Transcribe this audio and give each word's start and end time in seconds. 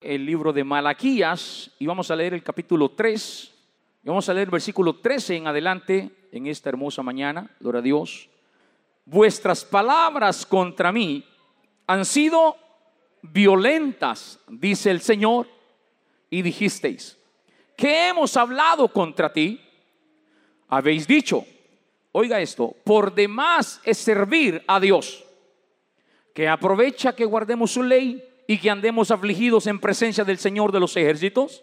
el 0.00 0.24
libro 0.24 0.52
de 0.52 0.64
Malaquías 0.64 1.70
y 1.78 1.86
vamos 1.86 2.10
a 2.10 2.16
leer 2.16 2.32
el 2.32 2.42
capítulo 2.42 2.90
3. 2.90 3.54
Y 4.02 4.08
vamos 4.08 4.28
a 4.28 4.34
leer 4.34 4.48
el 4.48 4.52
versículo 4.52 4.96
13 4.96 5.36
en 5.36 5.46
adelante 5.46 6.10
en 6.32 6.46
esta 6.46 6.70
hermosa 6.70 7.02
mañana. 7.02 7.54
Gloria 7.60 7.80
a 7.80 7.82
Dios. 7.82 8.28
Vuestras 9.04 9.64
palabras 9.64 10.46
contra 10.46 10.90
mí 10.90 11.24
han 11.86 12.04
sido 12.04 12.56
violentas, 13.22 14.40
dice 14.48 14.90
el 14.90 15.00
Señor. 15.00 15.46
Y 16.30 16.42
dijisteis, 16.42 17.18
¿qué 17.76 18.08
hemos 18.08 18.36
hablado 18.36 18.88
contra 18.88 19.32
ti? 19.32 19.60
Habéis 20.68 21.06
dicho, 21.06 21.44
oiga 22.12 22.40
esto, 22.40 22.74
por 22.84 23.12
demás 23.12 23.80
es 23.84 23.98
servir 23.98 24.62
a 24.68 24.78
Dios, 24.78 25.24
que 26.32 26.46
aprovecha 26.46 27.14
que 27.16 27.24
guardemos 27.24 27.72
su 27.72 27.82
ley 27.82 28.29
y 28.50 28.58
que 28.58 28.68
andemos 28.68 29.12
afligidos 29.12 29.68
en 29.68 29.78
presencia 29.78 30.24
del 30.24 30.36
Señor 30.36 30.72
de 30.72 30.80
los 30.80 30.96
ejércitos? 30.96 31.62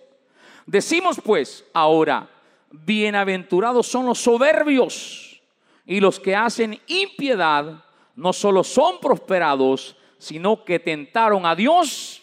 Decimos 0.65 1.19
pues 1.21 1.65
ahora, 1.73 2.29
bienaventurados 2.71 3.87
son 3.87 4.05
los 4.05 4.19
soberbios 4.19 5.41
y 5.85 5.99
los 5.99 6.17
que 6.17 6.33
hacen 6.33 6.79
impiedad, 6.87 7.83
no 8.15 8.31
solo 8.31 8.63
son 8.63 9.01
prosperados, 9.01 9.97
sino 10.17 10.63
que 10.63 10.79
tentaron 10.79 11.45
a 11.45 11.55
Dios 11.55 12.21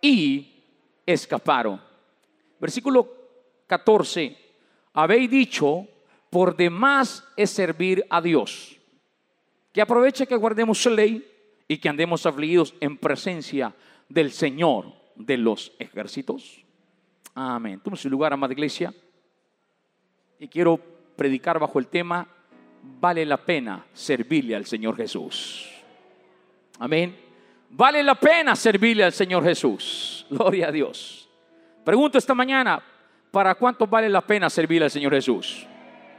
y 0.00 0.62
escaparon. 1.04 1.82
Versículo 2.60 3.12
14, 3.66 4.38
habéis 4.92 5.28
dicho, 5.28 5.88
por 6.30 6.54
demás 6.54 7.24
es 7.36 7.50
servir 7.50 8.06
a 8.08 8.20
Dios, 8.20 8.76
que 9.72 9.82
aproveche 9.82 10.28
que 10.28 10.36
guardemos 10.36 10.78
su 10.78 10.90
ley 10.90 11.33
y 11.74 11.78
que 11.78 11.88
andemos 11.88 12.24
afligidos 12.24 12.72
en 12.78 12.96
presencia 12.96 13.74
del 14.08 14.30
Señor 14.30 14.92
de 15.16 15.36
los 15.36 15.72
ejércitos. 15.80 16.64
Amén. 17.34 17.80
Toma 17.82 17.96
su 17.96 18.08
lugar, 18.08 18.32
amada 18.32 18.52
iglesia. 18.52 18.94
Y 20.38 20.46
quiero 20.46 20.78
predicar 21.16 21.58
bajo 21.58 21.80
el 21.80 21.88
tema, 21.88 22.28
vale 23.00 23.26
la 23.26 23.38
pena 23.38 23.84
servirle 23.92 24.54
al 24.54 24.66
Señor 24.66 24.96
Jesús. 24.96 25.68
Amén. 26.78 27.16
Vale 27.70 28.04
la 28.04 28.14
pena 28.14 28.54
servirle 28.54 29.02
al 29.02 29.12
Señor 29.12 29.42
Jesús. 29.42 30.26
Gloria 30.30 30.68
a 30.68 30.72
Dios. 30.72 31.28
Pregunto 31.84 32.18
esta 32.18 32.34
mañana, 32.34 32.80
¿para 33.32 33.56
cuánto 33.56 33.88
vale 33.88 34.08
la 34.08 34.20
pena 34.20 34.48
servirle 34.48 34.84
al 34.84 34.92
Señor 34.92 35.12
Jesús? 35.12 35.66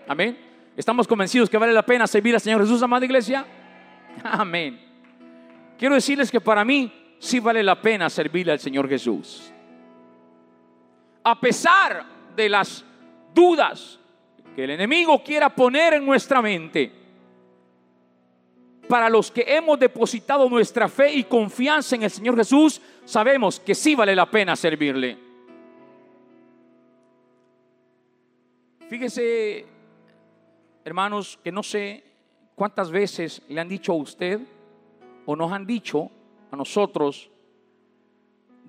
Amén. 0.06 0.38
¿Estamos 0.76 1.08
convencidos 1.08 1.50
que 1.50 1.58
vale 1.58 1.72
la 1.72 1.86
pena 1.86 2.08
servir 2.08 2.36
al 2.36 2.42
Señor 2.42 2.59
Jesús, 2.59 2.83
amada 2.83 3.06
iglesia? 3.06 3.45
Amén. 4.22 4.95
Quiero 5.78 5.95
decirles 5.95 6.31
que 6.31 6.40
para 6.40 6.64
mí 6.64 6.92
sí 7.20 7.40
vale 7.40 7.62
la 7.64 7.80
pena 7.81 8.09
servirle 8.09 8.54
al 8.54 8.59
Señor 8.59 8.88
Jesús. 8.88 9.52
A 11.23 11.40
pesar 11.40 12.06
de 12.36 12.50
las 12.50 12.86
dudas 13.34 14.00
que 14.56 14.64
el 14.64 14.70
enemigo 14.72 15.22
quiera 15.23 15.54
poner 15.54 15.95
en 15.95 16.06
nuestra 16.06 16.42
mente, 16.42 16.92
para 18.88 19.09
los 19.09 19.32
que 19.32 19.44
hemos 19.48 19.80
depositado 19.80 20.48
nuestra 20.48 20.88
fe 20.88 21.12
y 21.14 21.23
confianza 21.23 21.95
en 21.95 22.04
el 22.04 22.12
Señor 22.12 22.36
Jesús, 22.38 22.80
sabemos 23.04 23.60
que 23.60 23.73
sí 23.73 23.95
vale 23.95 24.16
la 24.16 24.30
pena 24.30 24.56
servirle. 24.56 25.17
Fíjese, 28.88 29.66
hermanos, 30.86 31.39
que 31.44 31.52
no 31.52 31.64
sé 31.64 32.04
cuántas 32.54 32.92
veces 32.92 33.42
le 33.50 33.60
han 33.60 33.67
dicho 33.67 33.92
a 33.92 33.95
usted 33.95 34.39
o 35.26 35.36
nos 35.36 35.52
han 35.52 35.66
dicho 35.66 36.09
a 36.52 36.56
nosotros, 36.56 37.30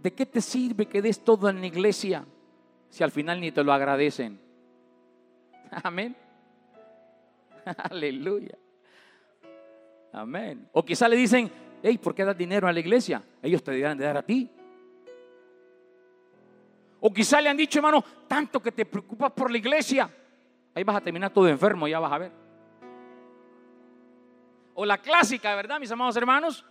¿de 0.03 0.13
qué 0.13 0.27
te 0.27 0.41
sirve 0.41 0.87
que 0.87 1.03
des 1.03 1.23
todo 1.23 1.49
en 1.49 1.61
la 1.61 1.67
iglesia 1.67 2.25
si 2.89 3.03
al 3.03 3.11
final 3.11 3.41
ni 3.41 3.53
te 3.53 3.63
lo 3.63 3.73
agradecen? 3.73 4.39
Amén. 5.83 6.17
Aleluya. 7.91 8.57
Amén. 10.13 10.69
O 10.73 10.85
quizá 10.85 11.09
le 11.09 11.17
dicen, 11.17 11.51
hey, 11.83 11.99
¿por 11.99 12.15
qué 12.15 12.25
das 12.25 12.37
dinero 12.37 12.67
a 12.67 12.73
la 12.73 12.81
iglesia? 12.81 13.23
Ellos 13.43 13.63
te 13.63 13.73
dirán 13.73 13.99
de 13.99 14.05
dar 14.05 14.17
a 14.17 14.23
ti. 14.23 14.51
O 17.01 17.13
quizá 17.13 17.41
le 17.41 17.51
han 17.51 17.57
dicho, 17.57 17.79
hermano, 17.79 18.03
tanto 18.27 18.61
que 18.61 18.73
te 18.73 18.87
preocupas 18.87 19.33
por 19.33 19.51
la 19.51 19.59
iglesia. 19.59 20.09
Ahí 20.75 20.85
vas 20.85 20.97
a 20.97 21.01
terminar 21.01 21.33
todo 21.33 21.49
enfermo, 21.49 21.87
ya 21.87 22.01
vas 22.01 22.13
a 22.13 22.19
ver. 22.19 22.46
O 24.79 24.85
la 24.85 24.99
clásica, 24.99 25.55
¿verdad, 25.57 25.81
mis 25.81 25.91
amados 25.91 26.15
hermanos? 26.17 26.63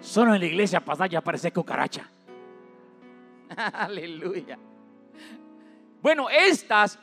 Solo 0.00 0.34
en 0.34 0.40
la 0.40 0.46
iglesia 0.46 0.80
pasar 0.84 1.08
ya 1.08 1.22
parece 1.22 1.50
cucaracha. 1.50 2.06
Aleluya. 3.72 4.58
Bueno, 6.02 6.28
estas 6.28 6.98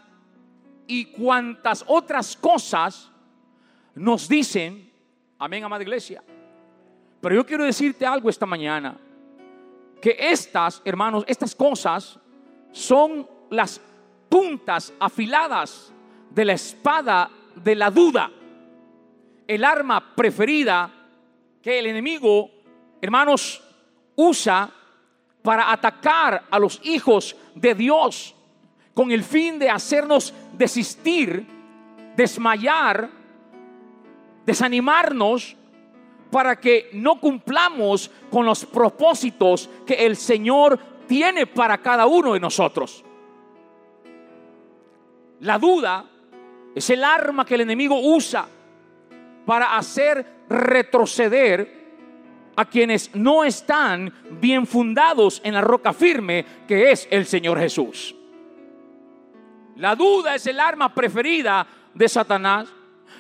y 0.86 1.06
cuantas 1.06 1.84
otras 1.88 2.38
cosas 2.38 3.12
nos 3.96 4.30
dicen, 4.30 4.94
amén, 5.40 5.64
amada 5.64 5.82
iglesia. 5.82 6.24
Pero 7.22 7.34
yo 7.34 7.44
quiero 7.44 7.64
decirte 7.64 8.06
algo 8.06 8.30
esta 8.30 8.46
mañana, 8.46 9.00
que 10.00 10.16
estas, 10.20 10.80
hermanos, 10.86 11.24
estas 11.28 11.56
cosas 11.56 12.20
son 12.72 13.28
las 13.50 13.82
puntas 14.30 14.94
afiladas 15.00 15.92
de 16.30 16.46
la 16.46 16.54
espada 16.54 17.32
de 17.56 17.74
la 17.74 17.90
duda 17.90 18.30
el 19.48 19.64
arma 19.64 20.16
preferida 20.16 20.92
que 21.62 21.80
el 21.80 21.88
enemigo, 21.88 22.52
hermanos, 23.02 23.64
usa 24.16 24.70
para 25.42 25.72
atacar 25.72 26.46
a 26.50 26.60
los 26.60 26.80
hijos 26.84 27.36
de 27.54 27.76
Dios 27.76 28.36
con 28.94 29.12
el 29.12 29.24
fin 29.24 29.60
de 29.60 29.70
hacernos 29.70 30.34
desistir, 30.54 31.46
desmayar, 32.16 33.10
desanimarnos 34.46 35.56
para 36.32 36.60
que 36.60 36.90
no 36.94 37.20
cumplamos 37.20 38.10
con 38.32 38.46
los 38.46 38.66
propósitos 38.66 39.70
que 39.86 40.06
el 40.06 40.16
Señor 40.16 40.80
tiene 41.08 41.46
para 41.46 41.78
cada 41.78 42.08
uno 42.08 42.34
de 42.34 42.40
nosotros. 42.40 43.04
La 45.42 45.60
duda 45.60 46.06
es 46.74 46.90
el 46.90 47.04
arma 47.04 47.46
que 47.46 47.56
el 47.56 47.62
enemigo 47.62 48.00
usa 48.00 48.48
para 49.46 49.78
hacer 49.78 50.26
retroceder 50.50 51.86
a 52.56 52.66
quienes 52.66 53.14
no 53.14 53.44
están 53.44 54.14
bien 54.40 54.66
fundados 54.66 55.42
en 55.44 55.54
la 55.54 55.62
roca 55.62 55.94
firme 55.94 56.46
que 56.68 56.92
es 56.92 57.08
el 57.12 57.26
Señor 57.26 57.60
Jesús. 57.60 58.16
La 59.76 59.96
duda 59.96 60.36
es 60.36 60.48
el 60.48 60.60
arma 60.60 60.94
preferida 60.94 61.68
de 61.94 62.08
Satanás. 62.08 62.70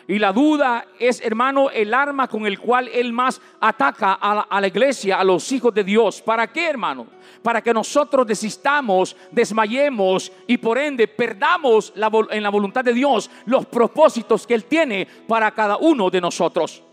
Y 0.07 0.19
la 0.19 0.31
duda 0.31 0.85
es, 0.99 1.19
hermano, 1.21 1.71
el 1.71 1.91
arma 1.91 2.27
con 2.27 2.45
el 2.45 2.59
cual 2.59 2.87
él 2.89 3.11
más 3.11 3.41
ataca 3.59 4.13
a 4.13 4.61
la, 4.61 4.67
iglesia, 4.67 5.19
a 5.19 5.23
los 5.23 5.51
hijos 5.51 5.73
de 5.73 5.83
Dios. 5.83 6.21
¿Para 6.21 6.51
qué, 6.51 6.67
hermano? 6.69 7.07
Para 7.41 7.61
que 7.61 7.73
nosotros 7.73 8.27
desistamos, 8.27 9.15
desmayemos 9.31 10.31
y 10.45 10.57
por 10.57 10.77
ende 10.77 11.07
perdamos 11.07 11.91
en 12.29 12.43
la 12.43 12.49
voluntad 12.49 12.83
de 12.83 12.93
Dios 12.93 13.31
los 13.45 13.65
propósitos 13.65 14.45
que 14.45 14.53
Él 14.53 14.65
tiene 14.65 15.07
para 15.27 15.49
cada 15.51 15.77
uno 15.77 16.11
de 16.11 16.21
nosotros. 16.21 16.83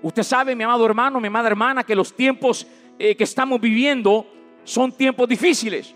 Usted 0.00 0.22
sabe, 0.22 0.54
mi 0.54 0.62
amado 0.62 0.86
hermano, 0.86 1.20
mi 1.20 1.26
amada 1.26 1.48
hermana, 1.48 1.82
que 1.82 1.96
los 1.96 2.14
tiempos 2.14 2.66
eh, 3.00 3.16
que 3.16 3.24
estamos 3.24 3.60
viviendo 3.60 4.26
son 4.62 4.92
tiempos 4.92 5.28
difíciles. 5.28 5.94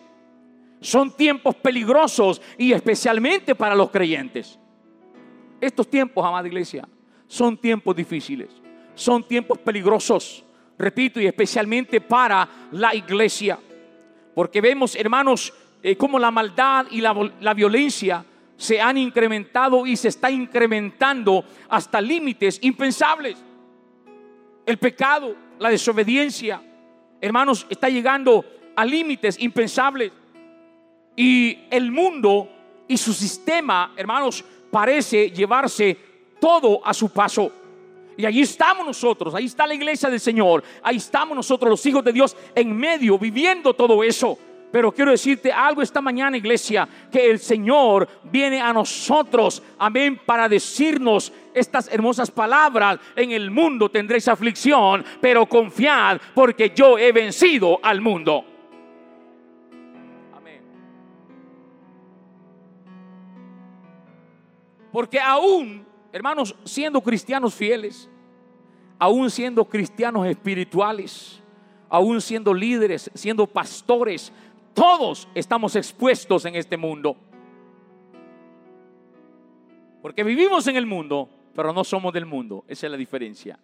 Son 0.81 1.11
tiempos 1.13 1.55
peligrosos 1.55 2.43
y 2.59 2.73
especialmente 2.73 3.55
para 3.55 3.77
los 3.77 3.91
creyentes. 3.91 4.59
Estos 5.61 5.89
tiempos, 5.89 6.25
amada 6.25 6.47
iglesia, 6.47 6.87
son 7.27 7.57
tiempos 7.57 7.97
difíciles, 7.97 8.49
son 8.95 9.27
tiempos 9.27 9.59
peligrosos, 9.59 10.45
repito, 10.79 11.21
y 11.21 11.27
especialmente 11.27 12.01
para 12.01 12.49
la 12.73 12.95
iglesia. 12.95 13.59
Porque 14.35 14.61
vemos, 14.61 14.95
hermanos, 14.95 15.53
eh, 15.83 15.97
cómo 15.97 16.19
la 16.19 16.31
maldad 16.31 16.87
y 16.91 17.01
la, 17.01 17.15
la 17.41 17.55
violencia 17.55 18.25
se 18.57 18.81
han 18.81 18.97
incrementado 18.97 19.87
y 19.87 19.97
se 19.97 20.09
está 20.09 20.31
incrementando 20.31 21.45
hasta 21.69 22.01
límites 22.01 22.59
impensables. 22.63 23.37
El 24.65 24.79
pecado, 24.79 25.35
la 25.59 25.71
desobediencia, 25.71 26.63
hermanos, 27.21 27.67
está 27.71 27.89
llegando 27.89 28.45
a 28.75 28.85
límites 28.85 29.39
impensables. 29.41 30.13
Y 31.15 31.59
el 31.71 31.91
mundo 31.91 32.49
y 32.89 32.97
su 32.97 33.13
sistema, 33.13 33.93
hermanos, 33.97 34.45
parece 34.71 35.31
llevarse 35.31 35.97
todo 36.41 36.81
a 36.85 36.93
su 36.93 37.09
paso. 37.11 37.51
Y 38.17 38.25
allí 38.25 38.41
estamos 38.41 38.87
nosotros, 38.87 39.35
ahí 39.35 39.45
está 39.45 39.67
la 39.67 39.75
iglesia 39.75 40.09
del 40.09 40.21
Señor, 40.21 40.65
ahí 40.83 40.97
estamos 40.97 41.37
nosotros 41.37 41.69
los 41.69 41.85
hijos 41.85 42.03
de 42.03 42.13
Dios 42.13 42.35
en 42.55 42.75
medio, 42.75 43.19
viviendo 43.19 43.75
todo 43.75 44.03
eso. 44.03 44.39
Pero 44.73 44.91
quiero 44.93 45.11
decirte 45.11 45.53
algo 45.53 45.81
esta 45.81 46.01
mañana, 46.01 46.37
iglesia, 46.37 46.89
que 47.11 47.31
el 47.31 47.39
Señor 47.39 48.09
viene 48.25 48.61
a 48.61 48.73
nosotros, 48.73 49.63
amén, 49.79 50.21
para 50.25 50.49
decirnos 50.49 51.33
estas 51.55 51.89
hermosas 51.93 52.31
palabras. 52.31 52.99
En 53.15 53.31
el 53.33 53.51
mundo 53.51 53.89
tendréis 53.91 54.29
aflicción, 54.29 55.05
pero 55.21 55.47
confiad 55.47 56.21
porque 56.35 56.73
yo 56.75 56.99
he 56.99 57.13
vencido 57.13 57.79
al 57.83 58.01
mundo. 58.01 58.56
Porque 64.97 65.21
aún, 65.21 65.85
hermanos, 66.11 66.57
siendo 66.65 67.03
cristianos 67.03 67.55
fieles, 67.55 68.09
aún 68.99 69.31
siendo 69.31 69.63
cristianos 69.67 70.27
espirituales, 70.27 71.43
aún 71.91 72.19
siendo 72.19 72.55
líderes, 72.55 73.11
siendo 73.13 73.47
pastores, 73.47 74.33
todos 74.73 75.29
estamos 75.35 75.77
expuestos 75.77 76.47
en 76.47 76.57
este 76.57 76.79
mundo. 76.79 77.15
Porque 80.01 80.25
vivimos 80.25 80.67
en 80.67 80.77
el 80.77 80.87
mundo, 80.87 81.29
pero 81.55 81.75
no 81.75 81.85
somos 81.85 82.11
del 82.15 82.25
mundo. 82.25 82.65
Esa 82.67 82.87
es 82.87 82.91
la 82.91 82.97
diferencia. 82.97 83.59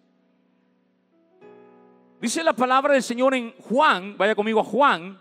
Dice 2.21 2.43
la 2.43 2.53
palabra 2.53 2.93
del 2.93 3.01
Señor 3.01 3.33
en 3.33 3.53
Juan, 3.53 4.15
vaya 4.19 4.35
conmigo 4.35 4.59
a 4.59 4.63
Juan, 4.63 5.19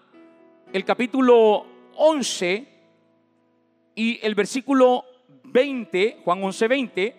el 0.74 0.84
capítulo 0.84 1.64
11 1.96 2.68
y 3.94 4.20
el 4.22 4.34
versículo 4.34 5.06
20, 5.52 6.20
Juan 6.24 6.42
11, 6.42 6.68
20. 6.68 7.16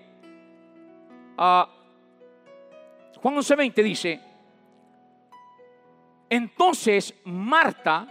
Uh, 1.38 1.64
Juan 3.22 3.38
11, 3.38 3.56
20 3.56 3.84
dice, 3.84 4.20
entonces 6.30 7.14
Marta, 7.24 8.08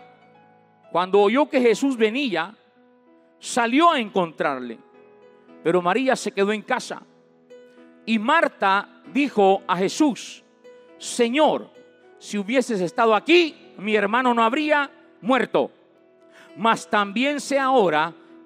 cuando 0.90 1.20
oyó 1.20 1.48
que 1.48 1.60
Jesús 1.60 1.96
venía, 1.96 2.56
salió 3.38 3.90
a 3.90 3.98
encontrarle, 3.98 4.78
pero 5.62 5.82
María 5.82 6.16
se 6.16 6.32
quedó 6.32 6.52
en 6.52 6.62
casa. 6.62 7.02
Y 8.06 8.18
Marta 8.18 9.02
dijo 9.12 9.62
a 9.66 9.76
Jesús, 9.76 10.42
Señor, 10.98 11.68
si 12.18 12.38
hubieses 12.38 12.80
estado 12.80 13.14
aquí, 13.14 13.74
mi 13.78 13.94
hermano 13.94 14.32
no 14.32 14.42
habría 14.42 14.90
muerto. 15.20 15.70
Mas 16.56 16.88
también 16.88 17.40
sé 17.40 17.58
ahora 17.58 18.14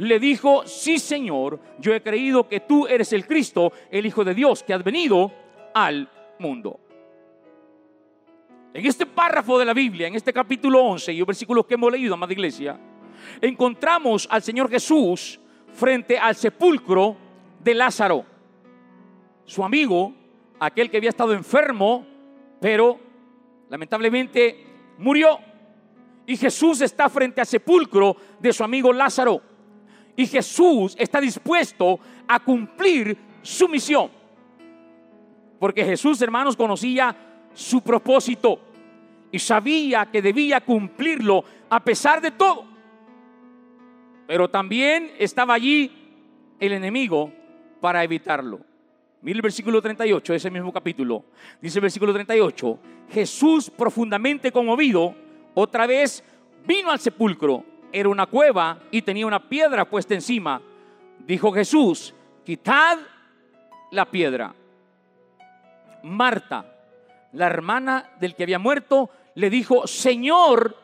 Le 0.00 0.18
dijo, 0.18 0.66
sí 0.66 0.98
Señor, 0.98 1.60
yo 1.78 1.94
he 1.94 2.02
creído 2.02 2.48
que 2.48 2.60
tú 2.60 2.86
eres 2.86 3.12
el 3.12 3.26
Cristo, 3.26 3.70
el 3.90 4.06
Hijo 4.06 4.24
de 4.24 4.32
Dios, 4.32 4.62
que 4.62 4.72
has 4.72 4.82
venido 4.82 5.30
al 5.74 6.08
mundo. 6.38 6.80
En 8.72 8.86
este 8.86 9.04
párrafo 9.04 9.58
de 9.58 9.66
la 9.66 9.74
Biblia, 9.74 10.08
en 10.08 10.14
este 10.14 10.32
capítulo 10.32 10.82
11 10.82 11.12
y 11.12 11.18
los 11.18 11.26
versículos 11.26 11.66
que 11.66 11.74
hemos 11.74 11.92
leído, 11.92 12.14
amada 12.14 12.32
iglesia, 12.32 12.80
encontramos 13.42 14.26
al 14.30 14.40
Señor 14.40 14.70
Jesús 14.70 15.38
frente 15.74 16.18
al 16.18 16.34
sepulcro 16.34 17.18
de 17.62 17.74
Lázaro, 17.74 18.24
su 19.44 19.62
amigo, 19.62 20.14
aquel 20.60 20.90
que 20.90 20.96
había 20.96 21.10
estado 21.10 21.34
enfermo, 21.34 22.06
pero 22.58 22.98
lamentablemente 23.68 24.64
murió. 24.96 25.40
Y 26.24 26.38
Jesús 26.38 26.80
está 26.80 27.10
frente 27.10 27.42
al 27.42 27.46
sepulcro 27.46 28.16
de 28.38 28.50
su 28.50 28.64
amigo 28.64 28.94
Lázaro. 28.94 29.49
Y 30.20 30.26
Jesús 30.26 30.94
está 30.98 31.18
dispuesto 31.18 31.98
a 32.28 32.38
cumplir 32.40 33.16
su 33.40 33.66
misión. 33.66 34.10
Porque 35.58 35.82
Jesús, 35.82 36.20
hermanos, 36.20 36.58
conocía 36.58 37.16
su 37.54 37.80
propósito 37.80 38.60
y 39.32 39.38
sabía 39.38 40.04
que 40.12 40.20
debía 40.20 40.60
cumplirlo 40.60 41.42
a 41.70 41.82
pesar 41.82 42.20
de 42.20 42.32
todo. 42.32 42.66
Pero 44.26 44.50
también 44.50 45.10
estaba 45.18 45.54
allí 45.54 45.90
el 46.58 46.72
enemigo 46.74 47.32
para 47.80 48.04
evitarlo. 48.04 48.60
Mira 49.22 49.38
el 49.38 49.42
versículo 49.42 49.80
38 49.80 50.34
de 50.34 50.36
ese 50.36 50.50
mismo 50.50 50.70
capítulo. 50.70 51.24
Dice 51.62 51.78
el 51.78 51.82
versículo 51.84 52.12
38, 52.12 52.78
Jesús 53.08 53.70
profundamente 53.70 54.52
conmovido, 54.52 55.14
otra 55.54 55.86
vez 55.86 56.22
vino 56.66 56.90
al 56.90 57.00
sepulcro. 57.00 57.69
Era 57.92 58.08
una 58.08 58.26
cueva 58.26 58.78
y 58.90 59.02
tenía 59.02 59.26
una 59.26 59.48
piedra 59.48 59.84
puesta 59.84 60.14
encima. 60.14 60.60
Dijo 61.26 61.52
Jesús, 61.52 62.14
quitad 62.44 62.98
la 63.90 64.04
piedra. 64.10 64.54
Marta, 66.02 66.64
la 67.32 67.46
hermana 67.46 68.12
del 68.18 68.34
que 68.34 68.44
había 68.44 68.58
muerto, 68.58 69.10
le 69.34 69.50
dijo, 69.50 69.86
Señor, 69.86 70.76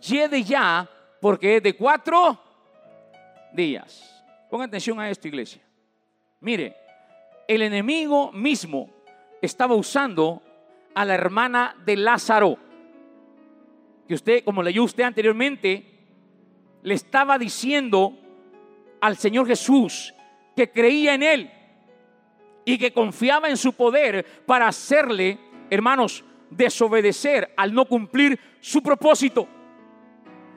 llegue 0.00 0.42
ya, 0.42 0.88
porque 1.20 1.56
es 1.56 1.62
de 1.62 1.76
cuatro 1.76 2.38
días. 3.52 4.24
Ponga 4.50 4.64
atención 4.64 4.98
a 5.00 5.10
esto, 5.10 5.28
iglesia. 5.28 5.62
Mire, 6.40 6.76
el 7.46 7.62
enemigo 7.62 8.32
mismo 8.32 8.90
estaba 9.40 9.74
usando 9.74 10.42
a 10.94 11.04
la 11.04 11.14
hermana 11.14 11.76
de 11.84 11.96
Lázaro, 11.96 12.58
que 14.06 14.14
usted, 14.14 14.44
como 14.44 14.62
leyó 14.62 14.84
usted 14.84 15.04
anteriormente, 15.04 15.91
le 16.82 16.94
estaba 16.94 17.38
diciendo 17.38 18.18
al 19.00 19.16
Señor 19.16 19.46
Jesús 19.46 20.14
que 20.54 20.70
creía 20.70 21.14
en 21.14 21.22
Él 21.22 21.50
y 22.64 22.78
que 22.78 22.92
confiaba 22.92 23.48
en 23.48 23.56
su 23.56 23.72
poder 23.72 24.44
para 24.46 24.68
hacerle, 24.68 25.38
hermanos, 25.70 26.24
desobedecer 26.50 27.52
al 27.56 27.72
no 27.74 27.86
cumplir 27.86 28.38
su 28.60 28.82
propósito. 28.82 29.48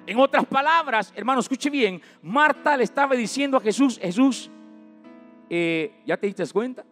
En 0.05 0.19
otras 0.19 0.45
palabras, 0.45 1.11
hermano, 1.15 1.39
escuche 1.39 1.69
bien, 1.69 2.01
Marta 2.21 2.77
le 2.77 2.83
estaba 2.83 3.15
diciendo 3.15 3.57
a 3.57 3.61
Jesús, 3.61 3.97
Jesús, 3.99 4.51
eh, 5.49 6.01
¿ya 6.05 6.17
te 6.17 6.27
diste 6.27 6.45
cuenta? 6.47 6.85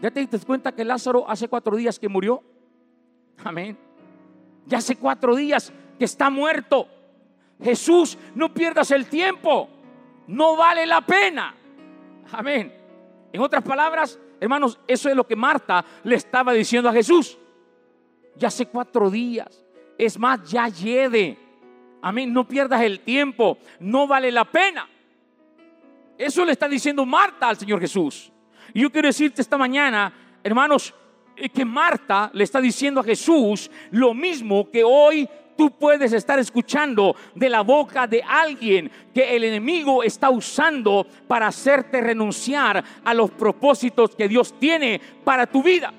¿Ya 0.00 0.10
te 0.10 0.20
diste 0.20 0.38
cuenta 0.40 0.72
que 0.72 0.84
Lázaro 0.84 1.28
hace 1.28 1.48
cuatro 1.48 1.76
días 1.76 1.98
que 1.98 2.08
murió? 2.08 2.42
Amén. 3.44 3.76
Ya 4.66 4.78
hace 4.78 4.96
cuatro 4.96 5.34
días 5.34 5.72
que 5.98 6.04
está 6.04 6.30
muerto. 6.30 6.88
Jesús, 7.62 8.16
no 8.34 8.52
pierdas 8.52 8.90
el 8.90 9.06
tiempo. 9.06 9.68
No 10.26 10.56
vale 10.56 10.86
la 10.86 11.00
pena. 11.00 11.54
Amén. 12.32 12.72
En 13.32 13.40
otras 13.40 13.62
palabras, 13.62 14.18
hermanos, 14.40 14.78
eso 14.86 15.08
es 15.08 15.16
lo 15.16 15.26
que 15.26 15.36
Marta 15.36 15.84
le 16.04 16.16
estaba 16.16 16.52
diciendo 16.52 16.88
a 16.88 16.92
Jesús. 16.92 17.38
Ya 18.36 18.48
hace 18.48 18.66
cuatro 18.66 19.10
días. 19.10 19.64
Es 19.98 20.18
más, 20.18 20.48
ya 20.50 20.68
lleve. 20.68 21.36
Amén. 22.02 22.32
No 22.32 22.46
pierdas 22.46 22.80
el 22.82 23.00
tiempo. 23.00 23.58
No 23.80 24.06
vale 24.06 24.30
la 24.30 24.44
pena. 24.44 24.88
Eso 26.16 26.44
le 26.44 26.52
está 26.52 26.68
diciendo 26.68 27.04
Marta 27.04 27.48
al 27.48 27.56
Señor 27.56 27.80
Jesús. 27.80 28.30
Y 28.72 28.82
yo 28.82 28.90
quiero 28.90 29.08
decirte 29.08 29.42
esta 29.42 29.58
mañana, 29.58 30.12
hermanos, 30.42 30.94
eh, 31.36 31.48
que 31.48 31.64
Marta 31.64 32.30
le 32.34 32.44
está 32.44 32.60
diciendo 32.60 33.00
a 33.00 33.04
Jesús 33.04 33.70
lo 33.90 34.12
mismo 34.14 34.70
que 34.70 34.84
hoy 34.84 35.28
tú 35.60 35.70
puedes 35.72 36.14
estar 36.14 36.38
escuchando 36.38 37.14
de 37.34 37.50
la 37.50 37.60
boca 37.60 38.06
de 38.06 38.22
alguien 38.22 38.90
que 39.12 39.36
el 39.36 39.44
enemigo 39.44 40.02
está 40.02 40.30
usando 40.30 41.06
para 41.28 41.48
hacerte 41.48 42.00
renunciar 42.00 42.82
a 43.04 43.12
los 43.12 43.30
propósitos 43.30 44.16
que 44.16 44.26
Dios 44.26 44.54
tiene 44.58 44.98
para 45.22 45.46
tu 45.46 45.62
vida. 45.62 45.92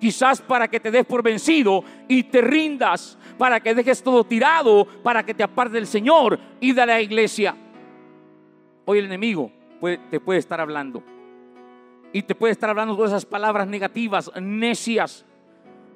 Quizás 0.00 0.40
para 0.40 0.68
que 0.68 0.80
te 0.80 0.90
des 0.90 1.04
por 1.04 1.22
vencido 1.22 1.84
y 2.08 2.22
te 2.22 2.40
rindas, 2.40 3.18
para 3.36 3.60
que 3.60 3.74
dejes 3.74 4.02
todo 4.02 4.24
tirado, 4.24 4.86
para 5.02 5.22
que 5.22 5.34
te 5.34 5.42
aparte 5.42 5.74
del 5.74 5.86
Señor 5.86 6.40
y 6.58 6.72
de 6.72 6.86
la 6.86 6.98
iglesia. 6.98 7.54
Hoy 8.86 9.00
el 9.00 9.04
enemigo 9.04 9.52
te 10.10 10.18
puede 10.18 10.38
estar 10.38 10.62
hablando 10.62 11.02
y 12.10 12.22
te 12.22 12.34
puede 12.34 12.52
estar 12.52 12.70
hablando 12.70 12.96
todas 12.96 13.10
esas 13.10 13.26
palabras 13.26 13.68
negativas, 13.68 14.32
necias, 14.40 15.26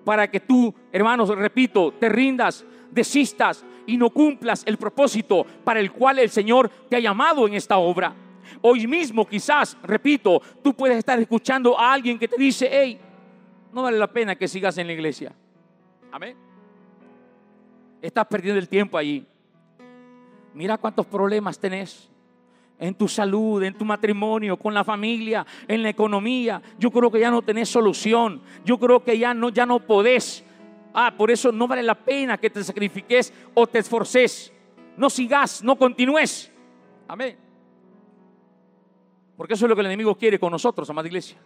para 0.04 0.30
que 0.30 0.40
tú, 0.40 0.74
hermanos, 0.92 1.28
repito, 1.30 1.92
te 1.92 2.08
rindas, 2.08 2.66
desistas 2.92 3.64
y 3.86 3.96
no 3.96 4.10
cumplas 4.10 4.62
el 4.66 4.76
propósito 4.76 5.44
para 5.64 5.80
el 5.80 5.90
cual 5.90 6.18
el 6.18 6.30
Señor 6.30 6.68
te 6.88 6.96
ha 6.96 7.00
llamado 7.00 7.46
en 7.46 7.54
esta 7.54 7.78
obra. 7.78 8.14
Hoy 8.60 8.86
mismo 8.86 9.26
quizás, 9.26 9.76
repito, 9.82 10.40
tú 10.62 10.74
puedes 10.74 10.98
estar 10.98 11.18
escuchando 11.18 11.78
a 11.78 11.92
alguien 11.92 12.18
que 12.18 12.28
te 12.28 12.36
dice, 12.36 12.68
hey, 12.70 13.00
no 13.72 13.82
vale 13.82 13.98
la 13.98 14.06
pena 14.06 14.36
que 14.36 14.46
sigas 14.46 14.76
en 14.78 14.86
la 14.86 14.92
iglesia. 14.92 15.32
Amén. 16.10 16.36
Estás 18.00 18.26
perdiendo 18.26 18.60
el 18.60 18.68
tiempo 18.68 18.98
allí. 18.98 19.26
Mira 20.54 20.76
cuántos 20.76 21.06
problemas 21.06 21.58
tenés 21.58 22.10
en 22.78 22.94
tu 22.94 23.06
salud, 23.06 23.62
en 23.62 23.74
tu 23.74 23.84
matrimonio, 23.84 24.56
con 24.56 24.74
la 24.74 24.82
familia, 24.82 25.46
en 25.68 25.82
la 25.82 25.88
economía. 25.88 26.60
Yo 26.78 26.90
creo 26.90 27.10
que 27.10 27.20
ya 27.20 27.30
no 27.30 27.40
tenés 27.40 27.68
solución. 27.68 28.42
Yo 28.64 28.78
creo 28.78 29.04
que 29.04 29.16
ya 29.16 29.32
no, 29.32 29.50
ya 29.50 29.64
no 29.64 29.78
podés. 29.78 30.44
Ah, 30.94 31.14
por 31.16 31.30
eso 31.30 31.50
no 31.52 31.66
vale 31.66 31.82
la 31.82 31.94
pena 31.94 32.38
que 32.38 32.50
te 32.50 32.62
sacrifiques 32.62 33.32
o 33.54 33.66
te 33.66 33.78
esforces. 33.78 34.52
No 34.96 35.08
sigas, 35.08 35.62
no 35.62 35.76
continúes. 35.76 36.50
Amén. 37.08 37.36
Porque 39.36 39.54
eso 39.54 39.64
es 39.64 39.68
lo 39.70 39.74
que 39.74 39.80
el 39.80 39.86
enemigo 39.86 40.14
quiere 40.14 40.38
con 40.38 40.52
nosotros, 40.52 40.88
amada 40.90 41.08
iglesia. 41.08 41.38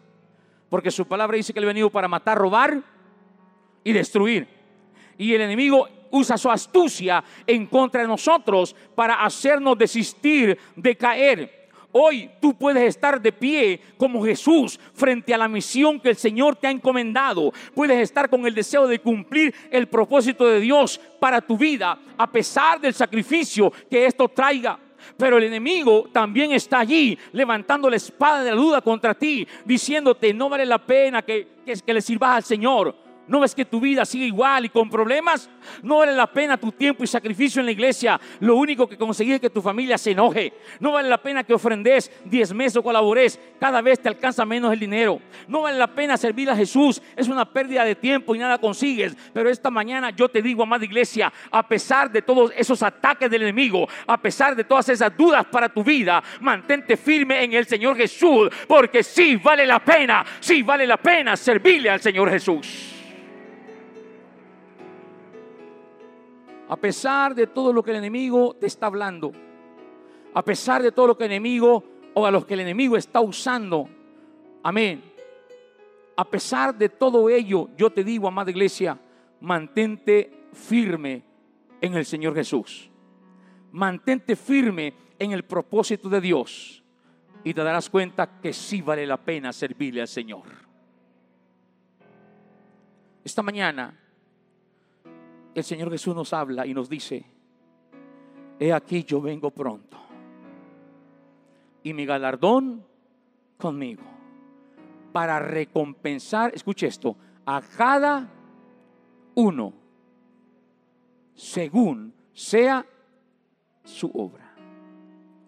Porque 0.68 0.90
su 0.90 1.06
palabra 1.06 1.36
dice 1.36 1.52
que 1.52 1.60
él 1.60 1.64
ha 1.64 1.68
venido 1.68 1.90
para 1.90 2.08
matar, 2.08 2.36
robar 2.38 2.82
y 3.84 3.92
destruir. 3.92 4.48
Y 5.16 5.32
el 5.32 5.40
enemigo 5.40 5.88
usa 6.10 6.36
su 6.36 6.50
astucia 6.50 7.22
en 7.46 7.66
contra 7.66 8.02
de 8.02 8.08
nosotros 8.08 8.74
para 8.94 9.24
hacernos 9.24 9.78
desistir 9.78 10.58
de 10.74 10.96
caer. 10.96 11.55
Hoy 11.98 12.28
tú 12.42 12.52
puedes 12.52 12.82
estar 12.82 13.18
de 13.18 13.32
pie 13.32 13.80
como 13.96 14.22
Jesús 14.22 14.78
frente 14.92 15.32
a 15.32 15.38
la 15.38 15.48
misión 15.48 15.98
que 15.98 16.10
el 16.10 16.16
Señor 16.16 16.54
te 16.54 16.66
ha 16.66 16.70
encomendado. 16.70 17.54
Puedes 17.74 17.98
estar 18.00 18.28
con 18.28 18.46
el 18.46 18.54
deseo 18.54 18.86
de 18.86 18.98
cumplir 18.98 19.54
el 19.70 19.88
propósito 19.88 20.44
de 20.46 20.60
Dios 20.60 21.00
para 21.18 21.40
tu 21.40 21.56
vida, 21.56 21.98
a 22.18 22.30
pesar 22.30 22.78
del 22.82 22.92
sacrificio 22.92 23.72
que 23.88 24.04
esto 24.04 24.28
traiga. 24.28 24.78
Pero 25.16 25.38
el 25.38 25.44
enemigo 25.44 26.06
también 26.12 26.52
está 26.52 26.80
allí 26.80 27.18
levantando 27.32 27.88
la 27.88 27.96
espada 27.96 28.44
de 28.44 28.50
la 28.50 28.56
duda 28.56 28.82
contra 28.82 29.14
ti, 29.14 29.48
diciéndote 29.64 30.34
no 30.34 30.50
vale 30.50 30.66
la 30.66 30.84
pena 30.84 31.22
que, 31.22 31.48
que, 31.64 31.76
que 31.76 31.94
le 31.94 32.02
sirvas 32.02 32.36
al 32.36 32.44
Señor. 32.44 33.05
¿No 33.28 33.40
ves 33.40 33.54
que 33.54 33.64
tu 33.64 33.80
vida 33.80 34.04
sigue 34.04 34.26
igual 34.26 34.66
y 34.66 34.68
con 34.68 34.88
problemas? 34.88 35.50
No 35.82 35.98
vale 35.98 36.12
la 36.12 36.28
pena 36.28 36.56
tu 36.56 36.70
tiempo 36.70 37.02
y 37.02 37.08
sacrificio 37.08 37.58
en 37.60 37.66
la 37.66 37.72
iglesia. 37.72 38.20
Lo 38.40 38.54
único 38.56 38.88
que 38.88 38.96
conseguís 38.96 39.34
es 39.34 39.40
que 39.40 39.50
tu 39.50 39.60
familia 39.60 39.98
se 39.98 40.12
enoje. 40.12 40.52
No 40.78 40.92
vale 40.92 41.08
la 41.08 41.20
pena 41.20 41.42
que 41.42 41.52
ofrendes, 41.52 42.10
meses 42.54 42.76
o 42.76 42.82
colabores. 42.84 43.40
Cada 43.58 43.80
vez 43.80 43.98
te 43.98 44.08
alcanza 44.08 44.44
menos 44.44 44.72
el 44.72 44.78
dinero. 44.78 45.20
No 45.48 45.62
vale 45.62 45.76
la 45.76 45.92
pena 45.92 46.16
servir 46.16 46.48
a 46.50 46.56
Jesús. 46.56 47.02
Es 47.16 47.26
una 47.26 47.44
pérdida 47.44 47.84
de 47.84 47.96
tiempo 47.96 48.34
y 48.34 48.38
nada 48.38 48.58
consigues. 48.58 49.16
Pero 49.32 49.50
esta 49.50 49.70
mañana 49.70 50.10
yo 50.10 50.28
te 50.28 50.40
digo, 50.40 50.62
amada 50.62 50.84
iglesia, 50.84 51.32
a 51.50 51.66
pesar 51.66 52.10
de 52.10 52.22
todos 52.22 52.52
esos 52.56 52.80
ataques 52.82 53.28
del 53.28 53.42
enemigo, 53.42 53.88
a 54.06 54.20
pesar 54.20 54.54
de 54.54 54.62
todas 54.62 54.88
esas 54.88 55.16
dudas 55.16 55.44
para 55.46 55.68
tu 55.68 55.82
vida, 55.82 56.22
mantente 56.40 56.96
firme 56.96 57.42
en 57.42 57.54
el 57.54 57.66
Señor 57.66 57.96
Jesús. 57.96 58.50
Porque 58.68 59.02
sí 59.02 59.34
vale 59.36 59.66
la 59.66 59.84
pena, 59.84 60.24
sí 60.38 60.62
vale 60.62 60.86
la 60.86 60.96
pena 60.96 61.36
servirle 61.36 61.90
al 61.90 62.00
Señor 62.00 62.30
Jesús. 62.30 62.95
A 66.68 66.76
pesar 66.76 67.34
de 67.34 67.46
todo 67.46 67.72
lo 67.72 67.82
que 67.82 67.92
el 67.92 67.98
enemigo 67.98 68.54
te 68.54 68.66
está 68.66 68.86
hablando, 68.86 69.32
a 70.34 70.42
pesar 70.42 70.82
de 70.82 70.92
todo 70.92 71.08
lo 71.08 71.16
que 71.16 71.24
el 71.24 71.32
enemigo 71.32 71.84
o 72.14 72.26
a 72.26 72.30
los 72.30 72.44
que 72.44 72.54
el 72.54 72.60
enemigo 72.60 72.96
está 72.96 73.20
usando, 73.20 73.88
amén. 74.62 75.02
A 76.16 76.24
pesar 76.28 76.76
de 76.76 76.88
todo 76.88 77.28
ello, 77.28 77.68
yo 77.76 77.90
te 77.90 78.02
digo, 78.02 78.26
amada 78.26 78.50
iglesia, 78.50 78.98
mantente 79.40 80.48
firme 80.52 81.22
en 81.80 81.94
el 81.94 82.04
Señor 82.04 82.34
Jesús. 82.34 82.90
Mantente 83.72 84.34
firme 84.34 84.94
en 85.18 85.32
el 85.32 85.44
propósito 85.44 86.08
de 86.08 86.20
Dios 86.20 86.82
y 87.44 87.54
te 87.54 87.62
darás 87.62 87.88
cuenta 87.88 88.40
que 88.40 88.52
sí 88.52 88.82
vale 88.82 89.06
la 89.06 89.18
pena 89.18 89.52
servirle 89.52 90.00
al 90.00 90.08
Señor. 90.08 90.44
Esta 93.22 93.42
mañana 93.42 93.98
el 95.56 95.64
Señor 95.64 95.90
Jesús 95.90 96.14
nos 96.14 96.34
habla 96.34 96.66
y 96.66 96.74
nos 96.74 96.88
dice, 96.88 97.24
he 98.58 98.72
aquí 98.72 99.04
yo 99.04 99.22
vengo 99.22 99.50
pronto 99.50 99.96
y 101.82 101.94
mi 101.94 102.04
galardón 102.04 102.84
conmigo 103.56 104.02
para 105.12 105.38
recompensar, 105.38 106.52
escuche 106.54 106.86
esto, 106.86 107.16
a 107.46 107.62
cada 107.62 108.28
uno 109.34 109.72
según 111.34 112.12
sea 112.34 112.84
su 113.82 114.10
obra. 114.12 114.54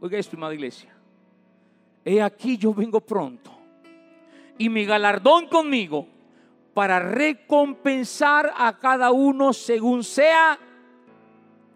Oiga 0.00 0.16
esto, 0.16 0.36
amada 0.36 0.54
iglesia. 0.54 0.94
He 2.02 2.22
aquí 2.22 2.56
yo 2.56 2.72
vengo 2.72 3.02
pronto 3.02 3.50
y 4.56 4.70
mi 4.70 4.86
galardón 4.86 5.48
conmigo 5.48 6.06
para 6.78 7.00
recompensar 7.00 8.52
a 8.56 8.78
cada 8.78 9.10
uno 9.10 9.52
según 9.52 10.04
sea 10.04 10.56